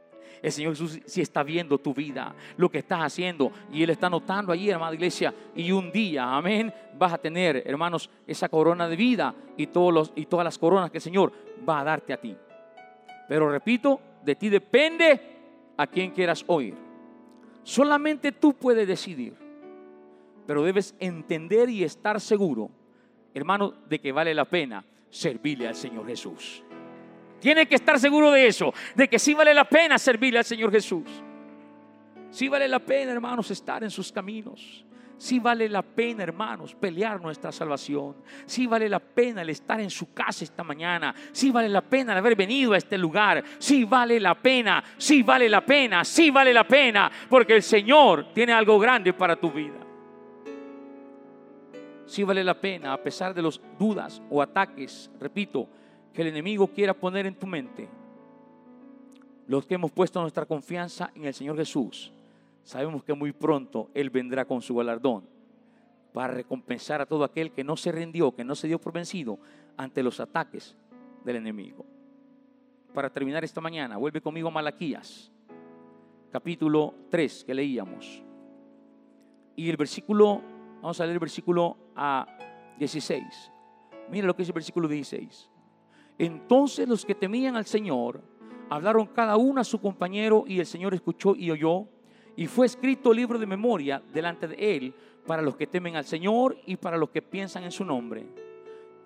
El 0.41 0.53
Señor 0.53 0.73
Jesús 0.73 1.01
sí 1.05 1.21
está 1.21 1.43
viendo 1.43 1.79
tu 1.79 1.93
vida, 1.93 2.33
lo 2.57 2.71
que 2.71 2.79
estás 2.79 3.01
haciendo. 3.01 3.51
Y 3.73 3.83
Él 3.83 3.91
está 3.91 4.09
notando 4.09 4.53
allí, 4.53 4.71
hermana 4.71 4.95
iglesia. 4.95 5.35
Y 5.57 5.73
un 5.73 5.91
día, 5.91 6.37
amén, 6.37 6.73
vas 6.97 7.13
a 7.13 7.19
tener, 7.19 7.65
hermanos, 7.67 8.09
esa 8.25 8.49
corona 8.49 8.89
de 8.89 8.95
vida 8.95 9.35
y, 9.57 9.67
todos 9.67 9.93
los, 9.93 10.13
y 10.15 10.27
todas 10.27 10.45
las 10.45 10.59
coronas 10.59 10.93
que 10.93 10.99
el 10.99 11.03
Señor 11.03 11.33
va 11.69 11.81
a 11.81 11.85
darte 11.85 12.13
a 12.13 12.21
ti. 12.21 12.37
Pero 13.29 13.51
repito, 13.51 14.01
de 14.25 14.37
ti 14.37 14.49
depende 14.49 15.38
a 15.79 15.87
quien 15.87 16.11
quieras 16.11 16.45
oír. 16.47 16.75
Solamente 17.63 18.33
tú 18.33 18.53
puedes 18.53 18.87
decidir. 18.87 19.35
Pero 20.47 20.63
debes 20.63 20.95
entender 20.99 21.71
y 21.71 21.85
estar 21.85 22.21
seguro, 22.21 22.71
hermano, 23.33 23.73
de 23.89 23.99
que 24.01 24.13
vale 24.13 24.35
la 24.35 24.45
pena 24.45 24.85
servirle 25.09 25.69
al 25.69 25.75
Señor 25.75 26.07
Jesús. 26.07 26.63
Tiene 27.41 27.67
que 27.67 27.77
estar 27.77 27.99
seguro 28.01 28.31
de 28.33 28.47
eso, 28.47 28.75
de 28.95 29.09
que 29.09 29.19
sí 29.19 29.33
vale 29.33 29.55
la 29.55 29.69
pena 29.69 29.97
servirle 29.99 30.39
al 30.39 30.45
Señor 30.45 30.73
Jesús. 30.73 31.05
Sí 32.31 32.49
vale 32.49 32.67
la 32.67 32.81
pena, 32.81 33.13
hermanos, 33.13 33.51
estar 33.51 33.85
en 33.85 33.91
sus 33.91 34.11
caminos. 34.11 34.85
Sí 35.19 35.41
vale 35.41 35.69
la 35.69 35.83
pena, 35.83 36.23
hermanos, 36.23 36.77
pelear 36.77 37.21
nuestra 37.21 37.51
salvación. 37.51 38.17
Sí 38.47 38.69
vale 38.69 38.89
la 38.89 39.01
pena 39.01 39.43
el 39.43 39.51
estar 39.51 39.81
en 39.81 39.91
su 39.91 40.13
casa 40.15 40.45
esta 40.45 40.63
mañana. 40.63 41.13
Sí 41.33 41.51
vale 41.51 41.69
la 41.69 41.81
pena 41.81 42.13
el 42.13 42.19
haber 42.19 42.37
venido 42.37 42.73
a 42.73 42.79
este 42.79 42.97
lugar. 42.97 43.43
Sí 43.59 43.83
vale 43.85 44.21
la 44.21 44.37
pena, 44.37 44.83
sí 44.97 45.25
vale 45.25 45.49
la 45.49 45.67
pena, 45.67 46.05
sí 46.05 46.31
vale 46.31 46.55
la 46.55 46.67
pena. 46.67 47.11
Porque 47.29 47.57
el 47.57 47.65
Señor 47.65 48.33
tiene 48.33 48.53
algo 48.53 48.79
grande 48.79 49.13
para 49.13 49.35
tu 49.35 49.51
vida. 49.51 49.75
Sí 52.07 52.23
vale 52.23 52.45
la 52.45 52.55
pena, 52.55 52.93
a 52.93 53.03
pesar 53.03 53.35
de 53.35 53.43
los 53.43 53.61
dudas 53.77 54.23
o 54.31 54.41
ataques, 54.41 55.11
repito, 55.21 55.69
que 56.15 56.23
el 56.23 56.29
enemigo 56.29 56.69
quiera 56.69 56.95
poner 56.95 57.27
en 57.27 57.35
tu 57.35 57.47
mente, 57.47 57.89
los 59.49 59.67
que 59.67 59.75
hemos 59.75 59.91
puesto 59.91 60.21
nuestra 60.21 60.47
confianza 60.47 61.11
en 61.15 61.25
el 61.27 61.35
Señor 61.35 61.57
Jesús, 61.57 62.13
sabemos 62.69 63.03
que 63.03 63.15
muy 63.15 63.33
pronto 63.33 63.89
Él 63.95 64.11
vendrá 64.11 64.45
con 64.45 64.61
su 64.61 64.75
galardón 64.75 65.25
para 66.13 66.35
recompensar 66.35 67.01
a 67.01 67.07
todo 67.07 67.25
aquel 67.25 67.51
que 67.51 67.65
no 67.65 67.79
se 67.79 67.91
rindió, 67.91 68.35
que 68.35 68.45
no 68.45 68.55
se 68.55 68.69
dio 68.69 68.79
por 68.79 68.93
vencido 68.93 69.39
ante 69.79 70.03
los 70.03 70.21
ataques 70.21 70.77
del 71.25 71.37
enemigo. 71.37 71.87
Para 72.93 73.09
terminar 73.09 73.43
esta 73.43 73.63
mañana, 73.63 73.97
vuelve 73.97 74.21
conmigo 74.21 74.49
a 74.49 74.51
Malaquías, 74.51 75.33
capítulo 76.31 76.93
3 77.09 77.45
que 77.45 77.55
leíamos. 77.55 78.23
Y 79.57 79.71
el 79.71 79.79
versículo, 79.79 80.43
vamos 80.83 81.01
a 81.01 81.05
leer 81.05 81.15
el 81.15 81.21
versículo 81.21 81.75
a 81.97 82.27
16. 82.79 83.51
Mira 84.11 84.27
lo 84.27 84.37
que 84.37 84.43
es 84.43 84.49
el 84.49 84.55
versículo 84.55 84.89
16. 84.89 85.51
Entonces 86.19 86.87
los 86.87 87.07
que 87.07 87.15
temían 87.15 87.57
al 87.57 87.65
Señor 87.65 88.21
hablaron 88.69 89.07
cada 89.07 89.39
uno 89.39 89.59
a 89.59 89.65
su 89.65 89.81
compañero 89.81 90.45
y 90.47 90.61
el 90.61 90.67
Señor 90.67 90.93
escuchó 90.93 91.35
y 91.35 91.51
oyó. 91.51 91.89
Y 92.39 92.47
fue 92.47 92.67
escrito 92.67 93.13
libro 93.13 93.37
de 93.37 93.47
memoria 93.47 94.01
delante 94.13 94.47
de 94.47 94.77
él 94.77 94.95
para 95.27 95.43
los 95.43 95.57
que 95.57 95.67
temen 95.67 95.97
al 95.97 96.05
Señor 96.05 96.57
y 96.67 96.77
para 96.77 96.97
los 96.97 97.11
que 97.11 97.21
piensan 97.21 97.65
en 97.65 97.73
su 97.73 97.85
nombre. 97.85 98.27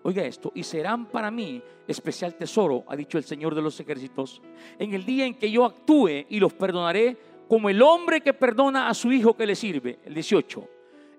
Oiga 0.03 0.23
esto, 0.23 0.53
y 0.55 0.63
serán 0.63 1.07
para 1.07 1.31
mí 1.31 1.63
especial 1.89 2.35
tesoro, 2.35 2.85
ha 2.89 2.95
dicho 2.95 3.17
el 3.17 3.25
Señor 3.25 3.55
de 3.55 3.63
los 3.63 3.81
ejércitos, 3.81 4.43
en 4.79 4.93
el 4.93 5.07
día 5.07 5.25
en 5.25 5.37
que 5.37 5.51
yo 5.51 5.65
actúe 5.65 6.27
y 6.29 6.41
los 6.41 6.53
perdonaré 6.53 7.17
como 7.49 7.71
el 7.71 7.81
hombre 7.81 8.21
que 8.21 8.35
perdona 8.35 8.91
a 8.91 8.93
su 8.93 9.11
hijo 9.11 9.35
que 9.35 9.47
le 9.47 9.55
sirve. 9.55 10.01
El 10.05 10.13
18. 10.13 10.69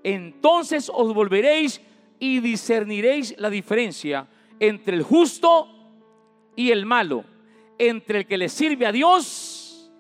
Entonces 0.04 0.92
os 0.94 1.16
volveréis 1.16 1.82
y 2.20 2.42
discerniréis 2.42 3.34
la 3.40 3.50
diferencia 3.50 4.28
entre 4.60 4.98
el 4.98 5.02
justo 5.02 5.68
y 6.56 6.70
el 6.70 6.86
malo, 6.86 7.24
entre 7.80 8.20
el 8.20 8.28
que 8.28 8.38
le 8.38 8.50
sirve 8.50 8.86
a 8.86 8.92
Dios 8.92 9.92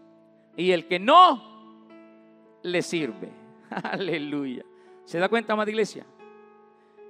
y 0.55 0.69
el 0.69 0.85
que 0.85 0.99
no 0.99 1.52
le 2.63 2.81
sirve. 2.81 3.29
Aleluya. 3.69 4.63
¿Se 5.05 5.19
da 5.19 5.29
cuenta, 5.29 5.53
amada 5.53 5.69
iglesia? 5.69 6.05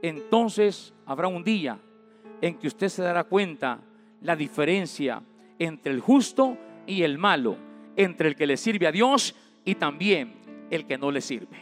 Entonces 0.01 0.93
habrá 1.05 1.27
un 1.27 1.43
día 1.43 1.79
en 2.41 2.55
que 2.55 2.67
usted 2.67 2.89
se 2.89 3.01
dará 3.01 3.23
cuenta 3.23 3.79
la 4.21 4.35
diferencia 4.35 5.21
entre 5.59 5.93
el 5.93 6.01
justo 6.01 6.57
y 6.85 7.03
el 7.03 7.17
malo, 7.17 7.57
entre 7.95 8.27
el 8.27 8.35
que 8.35 8.47
le 8.47 8.57
sirve 8.57 8.87
a 8.87 8.91
Dios 8.91 9.35
y 9.63 9.75
también 9.75 10.33
el 10.69 10.85
que 10.85 10.97
no 10.97 11.11
le 11.11 11.21
sirve. 11.21 11.57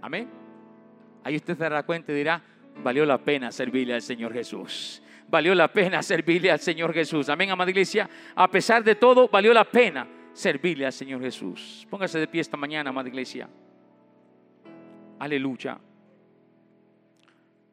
Amén. 0.00 0.28
Ahí 1.24 1.36
usted 1.36 1.56
se 1.56 1.62
dará 1.62 1.82
cuenta 1.82 2.12
y 2.12 2.14
dirá, 2.14 2.42
valió 2.82 3.04
la 3.04 3.18
pena 3.18 3.50
servirle 3.50 3.94
al 3.94 4.02
Señor 4.02 4.32
Jesús. 4.32 5.02
Valió 5.28 5.54
la 5.54 5.72
pena 5.72 6.02
servirle 6.02 6.50
al 6.50 6.60
Señor 6.60 6.92
Jesús. 6.92 7.28
Amén, 7.28 7.50
amada 7.50 7.70
iglesia. 7.70 8.08
A 8.34 8.48
pesar 8.48 8.82
de 8.84 8.94
todo, 8.94 9.28
valió 9.28 9.52
la 9.52 9.64
pena 9.64 10.06
servirle 10.40 10.86
al 10.86 10.92
Señor 10.92 11.20
Jesús. 11.20 11.86
Póngase 11.90 12.18
de 12.18 12.26
pie 12.26 12.40
esta 12.40 12.56
mañana, 12.56 12.90
amada 12.90 13.08
iglesia. 13.08 13.48
Aleluya. 15.18 15.78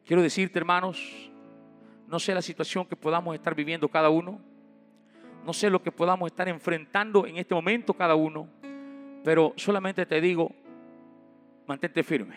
Quiero 0.04 0.22
decirte, 0.22 0.58
hermanos, 0.58 1.30
no 2.06 2.18
sé 2.18 2.34
la 2.34 2.42
situación 2.42 2.86
que 2.86 2.94
podamos 2.94 3.34
estar 3.34 3.54
viviendo 3.54 3.88
cada 3.88 4.10
uno. 4.10 4.40
No 5.44 5.52
sé 5.52 5.70
lo 5.70 5.82
que 5.82 5.90
podamos 5.90 6.30
estar 6.30 6.46
enfrentando 6.48 7.26
en 7.26 7.38
este 7.38 7.54
momento 7.54 7.94
cada 7.94 8.14
uno. 8.14 8.48
Pero 9.24 9.54
solamente 9.56 10.04
te 10.04 10.20
digo, 10.20 10.52
mantente 11.66 12.02
firme. 12.02 12.36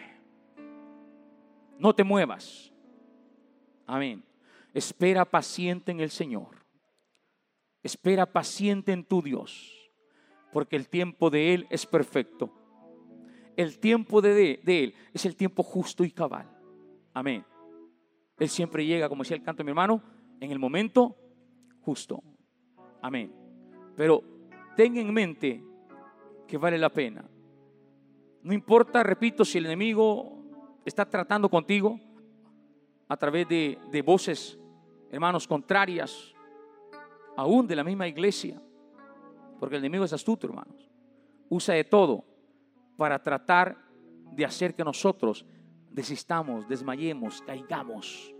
No 1.78 1.94
te 1.94 2.04
muevas. 2.04 2.72
Amén. 3.86 4.24
Espera 4.74 5.26
paciente 5.26 5.92
en 5.92 6.00
el 6.00 6.10
Señor. 6.10 6.66
Espera 7.84 8.26
paciente 8.26 8.94
en 8.94 9.04
tu 9.04 9.22
Dios 9.22 9.81
porque 10.52 10.76
el 10.76 10.90
tiempo 10.90 11.30
de 11.30 11.54
Él 11.54 11.68
es 11.70 11.86
perfecto. 11.86 12.52
El 13.56 13.80
tiempo 13.80 14.22
de, 14.22 14.62
Él 14.66 14.96
es 15.14 15.26
el 15.26 15.36
tiempo 15.36 15.64
justo 15.64 16.04
y 16.04 16.12
cabal. 16.12 16.50
Amén. 17.14 17.46
Él 18.40 18.50
siempre 18.50 18.86
llega, 18.86 19.10
como 19.10 19.24
decía 19.24 19.38
el 19.38 19.44
canto 19.44 19.60
de 19.60 19.66
mi 19.66 19.72
hermano, 19.72 20.02
en 20.40 20.52
el 20.52 20.60
momento 20.60 21.16
justo. 21.82 22.24
Amén. 23.02 23.34
Pero 23.96 24.24
ten 24.76 24.98
en 24.98 25.14
mente 25.14 25.64
que 26.48 26.58
vale 26.58 26.78
la 26.78 26.90
pena. 26.90 27.24
No 28.42 28.54
importa, 28.54 29.04
repito, 29.04 29.46
si 29.46 29.58
el 29.58 29.68
enemigo 29.68 30.44
está 30.84 31.08
tratando 31.08 31.50
contigo 31.50 32.00
a 33.08 33.18
través 33.18 33.48
de, 33.48 33.78
de 33.92 34.02
voces, 34.02 34.58
hermanos, 35.12 35.48
contrarias, 35.48 36.34
aún 37.38 37.68
de 37.68 37.76
la 37.76 37.84
misma 37.84 38.08
iglesia 38.08 38.60
porque 39.62 39.76
el 39.76 39.84
enemigo 39.84 40.06
es 40.06 40.12
astuto, 40.12 40.48
hermanos. 40.48 40.90
Usa 41.48 41.76
de 41.76 41.84
todo 41.84 42.26
para 42.98 43.22
tratar 43.22 43.78
de 44.32 44.44
hacer 44.44 44.74
que 44.74 44.84
nosotros 44.84 45.46
desistamos, 45.92 46.68
desmayemos, 46.68 47.44
caigamos. 47.44 48.34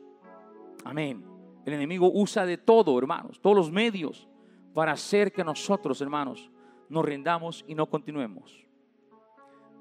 Amén. 0.84 1.24
El 1.64 1.74
enemigo 1.74 2.12
usa 2.12 2.44
de 2.44 2.58
todo, 2.58 2.98
hermanos, 2.98 3.40
todos 3.40 3.56
los 3.56 3.72
medios 3.72 4.28
para 4.74 4.94
hacer 4.94 5.32
que 5.32 5.44
nosotros, 5.44 6.02
hermanos, 6.02 6.50
nos 6.90 7.06
rindamos 7.06 7.64
y 7.68 7.76
no 7.76 7.86
continuemos. 7.86 8.66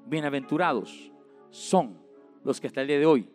Bienaventurados 0.05 1.11
son 1.49 1.97
los 2.43 2.61
que 2.61 2.67
hasta 2.67 2.81
el 2.81 2.87
día 2.87 2.99
de 2.99 3.07
hoy 3.07 3.27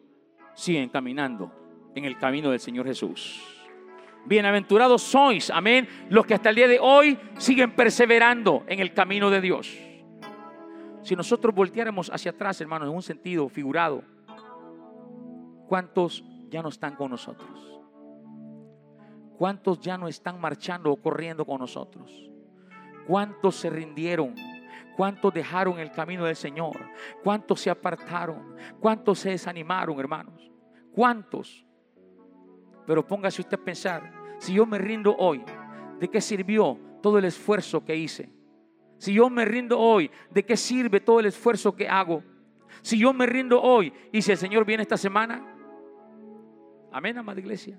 siguen 0.54 0.90
caminando 0.90 1.50
en 1.96 2.04
el 2.04 2.16
camino 2.16 2.52
del 2.52 2.60
Señor 2.60 2.86
Jesús. 2.86 3.55
Bienaventurados 4.26 5.02
sois, 5.02 5.50
amén, 5.50 5.88
los 6.10 6.26
que 6.26 6.34
hasta 6.34 6.50
el 6.50 6.56
día 6.56 6.66
de 6.66 6.80
hoy 6.80 7.16
siguen 7.38 7.76
perseverando 7.76 8.64
en 8.66 8.80
el 8.80 8.92
camino 8.92 9.30
de 9.30 9.40
Dios. 9.40 9.78
Si 11.02 11.14
nosotros 11.14 11.54
volteáramos 11.54 12.10
hacia 12.10 12.32
atrás, 12.32 12.60
hermanos, 12.60 12.88
en 12.88 12.94
un 12.96 13.02
sentido 13.02 13.48
figurado, 13.48 14.02
¿cuántos 15.68 16.24
ya 16.48 16.60
no 16.60 16.70
están 16.70 16.96
con 16.96 17.12
nosotros? 17.12 17.48
¿Cuántos 19.38 19.78
ya 19.80 19.96
no 19.96 20.08
están 20.08 20.40
marchando 20.40 20.90
o 20.90 20.96
corriendo 20.96 21.44
con 21.44 21.60
nosotros? 21.60 22.10
¿Cuántos 23.06 23.54
se 23.54 23.70
rindieron? 23.70 24.34
¿Cuántos 24.96 25.32
dejaron 25.32 25.78
el 25.78 25.92
camino 25.92 26.24
del 26.24 26.34
Señor? 26.34 26.80
¿Cuántos 27.22 27.60
se 27.60 27.70
apartaron? 27.70 28.56
¿Cuántos 28.80 29.20
se 29.20 29.30
desanimaron, 29.30 30.00
hermanos? 30.00 30.50
¿Cuántos? 30.92 31.64
Pero 32.86 33.06
póngase 33.06 33.42
usted 33.42 33.60
a 33.60 33.64
pensar, 33.64 34.15
si 34.38 34.54
yo 34.54 34.66
me 34.66 34.78
rindo 34.78 35.16
hoy, 35.16 35.42
¿de 35.98 36.08
qué 36.08 36.20
sirvió 36.20 36.78
todo 37.02 37.18
el 37.18 37.24
esfuerzo 37.24 37.84
que 37.84 37.96
hice? 37.96 38.30
Si 38.98 39.14
yo 39.14 39.28
me 39.28 39.44
rindo 39.44 39.78
hoy, 39.78 40.10
¿de 40.30 40.44
qué 40.44 40.56
sirve 40.56 41.00
todo 41.00 41.20
el 41.20 41.26
esfuerzo 41.26 41.74
que 41.74 41.88
hago? 41.88 42.22
Si 42.82 42.98
yo 42.98 43.12
me 43.12 43.26
rindo 43.26 43.60
hoy 43.60 43.92
y 44.12 44.22
si 44.22 44.32
el 44.32 44.38
Señor 44.38 44.64
viene 44.64 44.82
esta 44.82 44.96
semana, 44.96 45.44
amén, 46.92 47.18
amada 47.18 47.40
iglesia. 47.40 47.78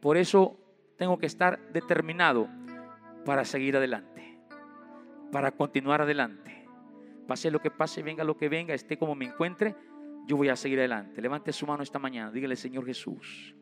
Por 0.00 0.16
eso 0.16 0.58
tengo 0.96 1.18
que 1.18 1.26
estar 1.26 1.72
determinado 1.72 2.48
para 3.24 3.44
seguir 3.44 3.76
adelante, 3.76 4.40
para 5.32 5.50
continuar 5.50 6.02
adelante. 6.02 6.66
Pase 7.26 7.50
lo 7.50 7.60
que 7.60 7.70
pase, 7.70 8.02
venga 8.02 8.24
lo 8.24 8.36
que 8.36 8.48
venga, 8.48 8.72
esté 8.72 8.96
como 8.96 9.14
me 9.14 9.26
encuentre, 9.26 9.74
yo 10.26 10.36
voy 10.36 10.48
a 10.48 10.56
seguir 10.56 10.78
adelante. 10.78 11.20
Levante 11.20 11.52
su 11.52 11.66
mano 11.66 11.82
esta 11.82 11.98
mañana, 11.98 12.30
dígale 12.30 12.56
Señor 12.56 12.86
Jesús 12.86 13.54